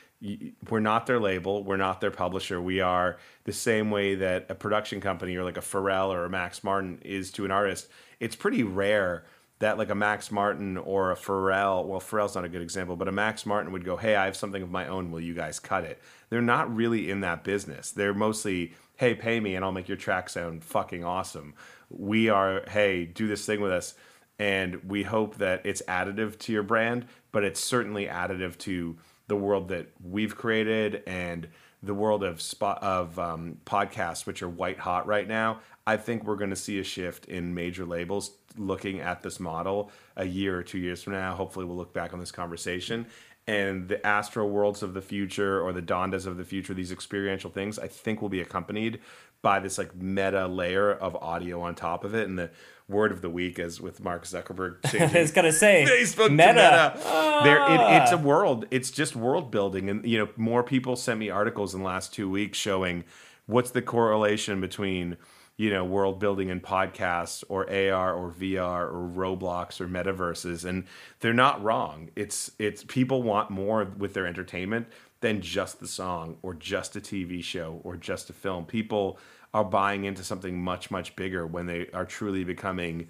we're 0.70 0.80
not 0.80 1.06
their 1.06 1.20
label 1.20 1.64
we're 1.64 1.78
not 1.78 2.02
their 2.02 2.12
publisher 2.12 2.62
we 2.62 2.82
are 2.82 3.18
the 3.46 3.54
same 3.54 3.92
way 3.92 4.16
that 4.16 4.48
a 4.50 4.56
production 4.56 5.00
company 5.00 5.36
or 5.36 5.44
like 5.44 5.58
a 5.58 5.62
pharrell 5.62 6.10
or 6.10 6.26
a 6.26 6.30
max 6.30 6.64
martin 6.64 7.00
is 7.04 7.32
to 7.32 7.46
an 7.46 7.52
artist. 7.52 7.88
It's 8.20 8.36
pretty 8.36 8.64
rare 8.64 9.26
that 9.60 9.78
like 9.78 9.90
a 9.90 9.96
Max 9.96 10.32
Martin 10.32 10.78
or 10.78 11.12
a 11.12 11.16
Pharrell, 11.16 11.86
well, 11.86 12.00
Pharrell's 12.00 12.36
not 12.36 12.44
a 12.44 12.50
good 12.50 12.62
example, 12.62 12.96
but 12.96 13.08
a 13.08 13.12
Max 13.12 13.46
Martin 13.46 13.72
would 13.72 13.86
go, 13.86 13.96
Hey, 13.96 14.16
I 14.16 14.26
have 14.26 14.36
something 14.36 14.62
of 14.62 14.70
my 14.70 14.88
own. 14.88 15.12
Will 15.12 15.22
you 15.22 15.34
guys 15.34 15.60
cut 15.60 15.84
it? 15.86 16.02
They're 16.30 16.42
not 16.42 16.74
really 16.76 17.10
in 17.10 17.22
that 17.22 17.44
business. 17.44 17.92
They're 17.92 18.14
mostly, 18.14 18.74
Hey, 18.98 19.16
pay 19.16 19.40
me 19.40 19.56
and 19.56 19.64
I'll 19.64 19.72
make 19.72 19.88
your 19.88 19.98
track 19.98 20.30
sound 20.30 20.64
fucking 20.64 21.04
awesome. 21.04 21.54
We 21.90 22.30
are, 22.30 22.64
Hey, 22.68 23.06
do 23.06 23.28
this 23.28 23.46
thing 23.46 23.62
with 23.62 23.72
us. 23.72 23.96
And 24.38 24.84
we 24.90 25.04
hope 25.04 25.38
that 25.38 25.66
it's 25.66 25.82
additive 25.88 26.38
to 26.40 26.52
your 26.52 26.64
brand, 26.64 27.06
but 27.32 27.46
it's 27.46 27.64
certainly 27.64 28.08
additive 28.08 28.58
to 28.60 28.98
the 29.28 29.36
world 29.38 29.70
that 29.70 29.88
we've 30.04 30.36
created 30.36 31.02
and 31.08 31.48
the 31.82 31.94
world 31.94 32.24
of 32.24 32.42
spot 32.42 32.82
of 32.84 33.18
um, 33.20 33.58
podcasts, 33.66 34.26
which 34.26 34.42
are 34.42 34.50
white 34.50 34.80
hot 34.80 35.08
right 35.08 35.28
now. 35.28 35.60
I 35.88 35.98
think 35.98 36.24
we're 36.24 36.36
going 36.36 36.50
to 36.50 36.56
see 36.56 36.80
a 36.80 36.84
shift 36.84 37.26
in 37.26 37.54
major 37.54 37.86
labels 37.86 38.32
looking 38.58 39.00
at 39.00 39.22
this 39.22 39.40
model 39.40 39.92
a 40.16 40.26
year 40.26 40.58
or 40.58 40.64
two 40.64 40.80
years 40.80 41.04
from 41.04 41.14
now. 41.14 41.36
Hopefully, 41.36 41.66
we'll 41.66 41.78
look 41.78 41.94
back 41.94 42.14
on 42.14 42.20
this 42.20 42.32
conversation 42.32 43.06
and 43.48 43.88
the 43.88 43.98
Astroworlds 43.98 44.82
of 44.82 44.94
the 44.94 45.02
future 45.02 45.62
or 45.62 45.72
the 45.72 45.82
Dondas 45.82 46.26
of 46.26 46.38
the 46.38 46.44
future, 46.44 46.74
these 46.74 46.92
experiential 46.92 47.52
things, 47.52 47.78
I 47.78 47.88
think 47.88 48.22
will 48.22 48.30
be 48.30 48.42
accompanied 48.42 49.00
by 49.42 49.60
this 49.60 49.78
like 49.78 49.96
meta 49.96 50.48
layer 50.48 50.92
of 50.92 51.16
audio 51.18 51.62
on 51.62 51.76
top 51.76 52.04
of 52.04 52.16
it. 52.16 52.28
And 52.28 52.40
the 52.40 52.50
word 52.88 53.12
of 53.12 53.22
the 53.22 53.30
week 53.30 53.60
is 53.60 53.80
with 53.80 54.04
Mark 54.04 54.24
Zuckerberg. 54.24 54.78
I 55.16 55.22
was 55.22 55.32
gonna 55.32 55.52
say 55.52 55.86
Facebook 55.88 56.32
meta. 56.32 56.54
meta. 56.54 57.00
There, 57.44 57.58
it, 57.58 57.80
ah. 57.80 58.02
it's 58.02 58.12
a 58.12 58.18
world. 58.18 58.66
It's 58.72 58.90
just 58.90 59.16
world 59.16 59.52
building, 59.52 59.90
and 59.90 60.06
you 60.06 60.18
know, 60.18 60.30
more 60.36 60.64
people 60.64 60.96
sent 60.96 61.20
me 61.20 61.30
articles 61.30 61.76
in 61.76 61.82
the 61.82 61.86
last 61.86 62.14
two 62.14 62.30
weeks 62.30 62.58
showing 62.58 63.04
what's 63.46 63.70
the 63.70 63.82
correlation 63.82 64.60
between 64.60 65.18
you 65.58 65.70
know 65.70 65.86
world 65.86 66.20
building 66.20 66.52
and 66.52 66.62
podcasts 66.62 67.44
or 67.48 67.70
AR 67.70 68.14
or 68.14 68.32
VR 68.32 68.92
or 68.92 69.10
Roblox 69.14 69.80
or 69.80 69.88
metaverses 69.88 70.66
and 70.66 70.86
they're 71.20 71.34
not 71.34 71.64
wrong. 71.64 72.10
It's 72.16 72.52
it's 72.60 72.84
people 72.84 73.24
want 73.24 73.50
more 73.50 73.86
with 73.98 74.14
their 74.14 74.28
entertainment 74.28 74.88
than 75.22 75.42
just 75.42 75.80
the 75.80 75.88
song 75.88 76.38
or 76.42 76.54
just 76.54 76.96
a 76.96 77.02
TV 77.02 77.44
show 77.44 77.80
or 77.84 77.96
just 77.96 78.30
a 78.30 78.34
film. 78.34 78.66
People 78.66 79.18
are 79.54 79.64
buying 79.64 80.04
into 80.04 80.24
something 80.24 80.62
much 80.62 80.92
much 80.92 81.16
bigger 81.16 81.48
when 81.48 81.66
they 81.66 81.88
are 81.94 82.06
truly 82.06 82.44
becoming 82.44 83.08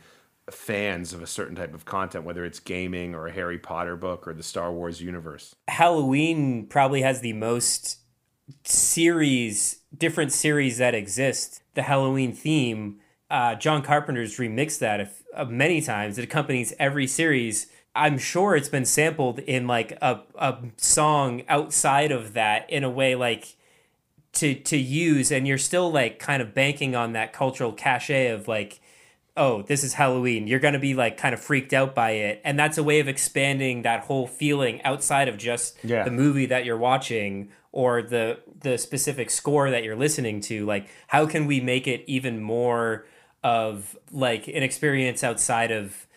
fans 0.51 1.11
of 1.11 1.23
a 1.23 1.27
certain 1.27 1.55
type 1.55 1.73
of 1.73 1.85
content 1.85 2.23
whether 2.23 2.45
it's 2.45 2.59
gaming 2.59 3.15
or 3.15 3.25
a 3.25 3.31
Harry 3.31 3.57
Potter 3.57 3.95
book 3.95 4.27
or 4.27 4.33
the 4.33 4.43
Star 4.43 4.71
Wars 4.71 5.01
universe. 5.01 5.55
Halloween 5.67 6.67
probably 6.67 7.01
has 7.01 7.21
the 7.21 7.33
most 7.33 7.97
series, 8.63 9.79
different 9.97 10.31
series 10.31 10.77
that 10.77 10.95
exist. 10.95 11.61
The 11.73 11.83
Halloween 11.83 12.33
theme, 12.33 12.99
uh, 13.29 13.55
John 13.55 13.81
Carpenter's 13.81 14.37
remixed 14.37 14.79
that 14.79 14.99
if, 14.99 15.23
uh, 15.33 15.45
many 15.45 15.81
times. 15.81 16.17
It 16.17 16.23
accompanies 16.23 16.73
every 16.79 17.07
series. 17.07 17.67
I'm 17.95 18.17
sure 18.17 18.55
it's 18.55 18.69
been 18.69 18.85
sampled 18.85 19.39
in 19.39 19.67
like 19.67 19.97
a, 20.01 20.21
a 20.35 20.57
song 20.77 21.43
outside 21.47 22.11
of 22.11 22.33
that 22.33 22.69
in 22.69 22.83
a 22.83 22.89
way 22.89 23.15
like 23.15 23.55
to 24.33 24.53
to 24.53 24.75
use 24.75 25.31
and 25.31 25.47
you're 25.47 25.57
still 25.57 25.89
like 25.89 26.19
kind 26.19 26.41
of 26.41 26.53
banking 26.53 26.93
on 26.93 27.13
that 27.13 27.31
cultural 27.31 27.71
cachet 27.71 28.27
of 28.27 28.49
like 28.49 28.81
oh 29.37 29.61
this 29.61 29.81
is 29.81 29.93
halloween 29.93 30.45
you're 30.45 30.59
going 30.59 30.73
to 30.73 30.79
be 30.79 30.93
like 30.93 31.15
kind 31.15 31.33
of 31.33 31.39
freaked 31.39 31.71
out 31.71 31.95
by 31.95 32.11
it 32.11 32.41
and 32.43 32.59
that's 32.59 32.77
a 32.77 32.83
way 32.83 32.99
of 32.99 33.07
expanding 33.07 33.83
that 33.83 34.01
whole 34.01 34.27
feeling 34.27 34.81
outside 34.83 35.29
of 35.29 35.37
just 35.37 35.77
Yeah. 35.85 36.03
the 36.03 36.11
movie 36.11 36.47
that 36.47 36.65
you're 36.65 36.75
watching 36.77 37.47
or 37.75 38.01
the 38.01 38.39
the 38.61 38.77
specific 38.79 39.29
score 39.29 39.69
that 39.69 39.83
you're 39.83 39.95
listening 39.95 40.41
to 40.41 40.65
like 40.65 40.87
how 41.07 41.27
can 41.27 41.45
we 41.45 41.59
make 41.59 41.87
it 41.87 42.03
even 42.07 42.41
more 42.41 43.05
of 43.43 43.95
like 44.11 44.47
an 44.47 44.63
experience 44.63 45.23
outside 45.23 45.71
of 45.71 46.07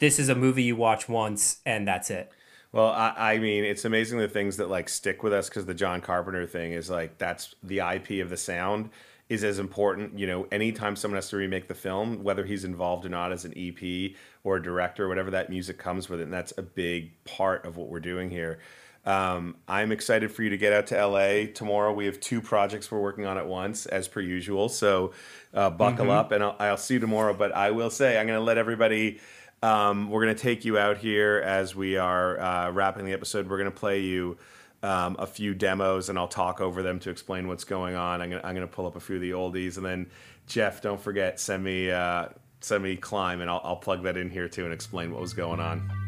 this 0.00 0.18
is 0.18 0.28
a 0.28 0.34
movie 0.34 0.64
you 0.64 0.76
watch 0.76 1.08
once 1.08 1.60
and 1.64 1.88
that's 1.88 2.10
it 2.10 2.30
Well, 2.72 2.90
I, 2.90 3.34
I 3.34 3.38
mean, 3.38 3.62
it's 3.64 3.84
amazing 3.84 4.18
the 4.18 4.26
things 4.26 4.56
that 4.56 4.68
like 4.68 4.88
stick 4.88 5.22
with 5.22 5.32
us 5.32 5.48
because 5.48 5.64
the 5.64 5.74
John 5.74 6.00
Carpenter 6.00 6.44
thing 6.44 6.72
is 6.72 6.90
like 6.90 7.18
that's 7.18 7.54
the 7.62 7.78
IP 7.78 8.20
of 8.20 8.30
the 8.30 8.36
sound 8.36 8.90
is 9.28 9.44
as 9.44 9.60
important. 9.60 10.18
You 10.18 10.26
know, 10.26 10.46
anytime 10.50 10.96
someone 10.96 11.16
has 11.16 11.28
to 11.28 11.36
remake 11.36 11.68
the 11.68 11.74
film, 11.74 12.24
whether 12.24 12.44
he's 12.44 12.64
involved 12.64 13.06
or 13.06 13.10
not 13.10 13.32
as 13.32 13.44
an 13.44 13.54
EP 13.56 14.16
or 14.42 14.56
a 14.56 14.62
director, 14.62 15.08
whatever 15.08 15.30
that 15.30 15.50
music 15.50 15.78
comes 15.78 16.08
with 16.08 16.18
it, 16.18 16.24
and 16.24 16.32
that's 16.32 16.52
a 16.58 16.62
big 16.62 17.12
part 17.24 17.64
of 17.64 17.76
what 17.76 17.88
we're 17.88 18.00
doing 18.00 18.28
here. 18.28 18.58
Um, 19.06 19.56
I'm 19.68 19.92
excited 19.92 20.32
for 20.32 20.42
you 20.42 20.50
to 20.50 20.56
get 20.56 20.72
out 20.72 20.86
to 20.88 21.06
LA 21.06 21.52
tomorrow. 21.52 21.92
We 21.92 22.06
have 22.06 22.20
two 22.20 22.40
projects 22.40 22.90
we're 22.90 23.00
working 23.00 23.26
on 23.26 23.36
at 23.36 23.46
once, 23.46 23.86
as 23.86 24.08
per 24.08 24.20
usual. 24.20 24.68
So 24.68 25.12
uh, 25.52 25.70
buckle 25.70 26.10
up, 26.10 26.32
and 26.32 26.42
I'll, 26.42 26.56
I'll 26.58 26.76
see 26.76 26.94
you 26.94 27.00
tomorrow. 27.00 27.34
But 27.34 27.52
I 27.52 27.70
will 27.70 27.90
say, 27.90 28.18
I'm 28.18 28.26
going 28.26 28.38
to 28.38 28.44
let 28.44 28.58
everybody. 28.58 29.20
Um, 29.62 30.10
we're 30.10 30.24
going 30.24 30.34
to 30.34 30.42
take 30.42 30.64
you 30.64 30.78
out 30.78 30.98
here 30.98 31.42
as 31.44 31.74
we 31.74 31.96
are 31.96 32.40
uh, 32.40 32.70
wrapping 32.70 33.04
the 33.04 33.12
episode. 33.12 33.48
We're 33.48 33.58
going 33.58 33.70
to 33.70 33.76
play 33.76 34.00
you 34.00 34.36
um, 34.82 35.16
a 35.18 35.26
few 35.26 35.54
demos, 35.54 36.08
and 36.08 36.18
I'll 36.18 36.28
talk 36.28 36.60
over 36.60 36.82
them 36.82 36.98
to 37.00 37.10
explain 37.10 37.48
what's 37.48 37.64
going 37.64 37.94
on. 37.94 38.20
I'm 38.20 38.30
going 38.30 38.42
to, 38.42 38.46
I'm 38.46 38.54
going 38.54 38.66
to 38.66 38.72
pull 38.72 38.86
up 38.86 38.96
a 38.96 39.00
few 39.00 39.16
of 39.16 39.22
the 39.22 39.30
oldies, 39.30 39.76
and 39.76 39.84
then 39.84 40.10
Jeff, 40.46 40.82
don't 40.82 41.00
forget, 41.00 41.40
send 41.40 41.64
me 41.64 41.90
uh, 41.90 42.28
send 42.60 42.82
me 42.82 42.96
climb, 42.96 43.40
and 43.40 43.50
I'll, 43.50 43.60
I'll 43.64 43.76
plug 43.76 44.02
that 44.04 44.16
in 44.16 44.30
here 44.30 44.48
too 44.48 44.64
and 44.64 44.72
explain 44.72 45.10
what 45.12 45.20
was 45.20 45.32
going 45.32 45.60
on. 45.60 46.03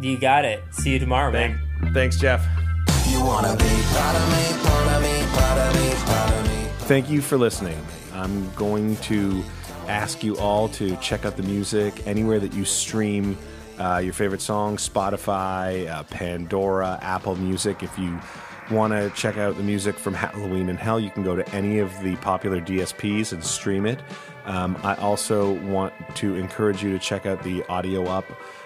You 0.00 0.18
got 0.18 0.44
it 0.44 0.62
see 0.70 0.90
you 0.90 0.98
tomorrow 0.98 1.30
Thank, 1.30 1.56
man 1.82 1.92
thanks, 1.92 2.16
Jeff. 2.16 2.46
You 3.08 3.24
wanna 3.24 3.56
be 3.56 3.82
proud 3.92 4.16
of 4.16 4.28
me, 4.30 4.62
proud 4.62 4.96
of 4.96 5.02
me, 5.02 5.22
proud 5.32 5.58
of 5.58 5.74
me, 5.74 5.90
proud 6.04 6.32
of 6.32 6.48
me. 6.48 6.68
Thank 6.86 7.10
you 7.10 7.20
for 7.20 7.36
listening. 7.36 7.78
I'm 8.14 8.52
going 8.54 8.96
to 8.98 9.42
ask 9.88 10.22
you 10.22 10.38
all 10.38 10.68
to 10.68 10.96
check 10.96 11.24
out 11.24 11.36
the 11.36 11.42
music 11.42 12.06
anywhere 12.06 12.38
that 12.38 12.52
you 12.52 12.64
stream 12.64 13.36
uh, 13.80 13.98
your 13.98 14.12
favorite 14.12 14.42
songs 14.42 14.86
Spotify, 14.88 15.88
uh, 15.88 16.02
Pandora, 16.04 16.98
Apple 17.02 17.34
Music. 17.36 17.82
If 17.82 17.98
you 17.98 18.20
want 18.70 18.92
to 18.92 19.10
check 19.16 19.38
out 19.38 19.56
the 19.56 19.62
music 19.62 19.98
from 19.98 20.14
Halloween 20.14 20.68
in 20.68 20.76
Hell, 20.76 21.00
you 21.00 21.10
can 21.10 21.24
go 21.24 21.34
to 21.34 21.48
any 21.54 21.78
of 21.78 21.90
the 22.02 22.14
popular 22.16 22.60
DSPs 22.60 23.32
and 23.32 23.42
stream 23.42 23.86
it. 23.86 24.00
Um, 24.44 24.78
I 24.82 24.94
also 24.96 25.52
want 25.52 25.94
to 26.16 26.36
encourage 26.36 26.82
you 26.82 26.92
to 26.92 26.98
check 26.98 27.26
out 27.26 27.42
the 27.42 27.64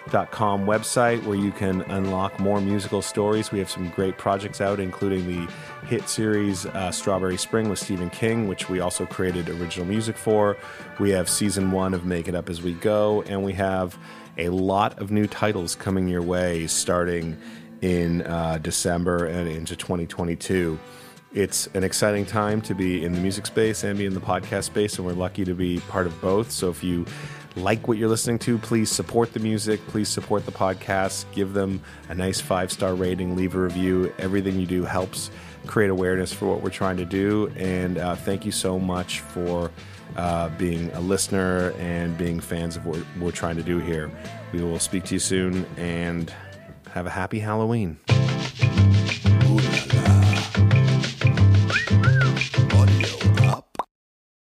audioup.com 0.05 0.67
website 0.67 1.23
where 1.25 1.37
you 1.37 1.53
can 1.53 1.83
unlock 1.83 2.39
more 2.39 2.61
musical 2.61 3.03
stories. 3.03 3.53
We 3.53 3.59
have 3.59 3.71
some 3.71 3.91
great 3.91 4.19
projects 4.19 4.61
out, 4.61 4.81
including 4.81 5.27
the 5.27 5.53
hit 5.87 6.09
series 6.09 6.67
uh, 6.67 6.91
Strawberry 6.91 7.37
Spring 7.37 7.69
with 7.69 7.79
Stephen 7.79 8.11
King, 8.11 8.49
which 8.49 8.69
we 8.69 8.81
also 8.81 9.07
created 9.07 9.49
original 9.49 9.87
music 9.87 10.17
for. 10.17 10.57
We 10.99 11.11
have 11.11 11.29
season 11.29 11.71
one 11.71 11.95
of 11.95 12.05
Make 12.05 12.29
It 12.29 12.35
Up 12.35 12.49
As 12.49 12.63
We 12.63 12.75
Go, 12.75 13.23
and 13.23 13.45
we 13.45 13.53
have 13.55 13.99
a 14.37 14.49
lot 14.49 14.99
of 14.99 15.11
new 15.11 15.27
titles 15.27 15.75
coming 15.75 16.09
your 16.09 16.23
way 16.23 16.67
starting 16.67 17.37
in 17.81 18.23
uh, 18.23 18.59
December 18.59 19.27
and 19.27 19.49
into 19.49 19.77
2022 19.77 20.79
it's 21.35 21.67
an 21.75 21.83
exciting 21.83 22.25
time 22.25 22.61
to 22.63 22.77
be 22.77 23.05
in 23.05 23.13
the 23.13 23.21
music 23.21 23.45
space 23.45 23.83
and 23.83 23.99
be 23.99 24.07
in 24.07 24.15
the 24.15 24.21
podcast 24.21 24.65
space, 24.65 24.99
and 24.99 25.05
we're 25.05 25.15
lucky 25.15 25.45
to 25.45 25.53
be 25.53 25.81
part 25.89 26.07
of 26.07 26.19
both. 26.21 26.53
So 26.53 26.71
if 26.71 26.85
you 26.85 27.05
like 27.57 27.87
what 27.87 27.99
you're 27.99 28.09
listening 28.09 28.39
to, 28.41 28.59
please 28.59 28.91
support 28.91 29.33
the 29.33 29.41
music, 29.41 29.81
please 29.89 30.09
support 30.09 30.45
the 30.47 30.53
podcast, 30.53 31.25
give 31.33 31.53
them 31.53 31.81
a 32.09 32.15
nice 32.15 32.41
five 32.41 32.73
star 32.73 32.95
rating, 32.95 33.37
leave 33.37 33.55
a 33.55 33.61
review. 33.61 34.13
Everything 34.19 34.59
you 34.59 34.67
do 34.67 34.85
helps 34.85 35.31
create 35.67 35.91
awareness 35.91 36.33
for 36.33 36.47
what 36.47 36.63
we're 36.63 36.71
trying 36.71 36.97
to 36.97 37.05
do. 37.05 37.53
And 37.57 37.99
uh, 37.99 38.17
thank 38.17 38.45
you 38.45 38.53
so 38.53 38.79
much 38.79 39.21
for 39.21 39.71
uh, 40.17 40.49
being 40.51 40.91
a 40.93 41.01
listener 41.01 41.73
and 41.79 42.17
being 42.19 42.41
fans 42.41 42.77
of 42.77 42.87
what 42.87 43.01
we're 43.21 43.31
trying 43.31 43.57
to 43.57 43.63
do 43.63 43.79
here. 43.79 44.11
We 44.53 44.63
will 44.63 44.79
speak 44.79 45.05
to 45.05 45.15
you 45.15 45.21
soon 45.21 45.65
and 45.77 46.33
have 46.93 47.07
a 47.07 47.11
happy 47.11 47.39
Halloween. 47.39 47.99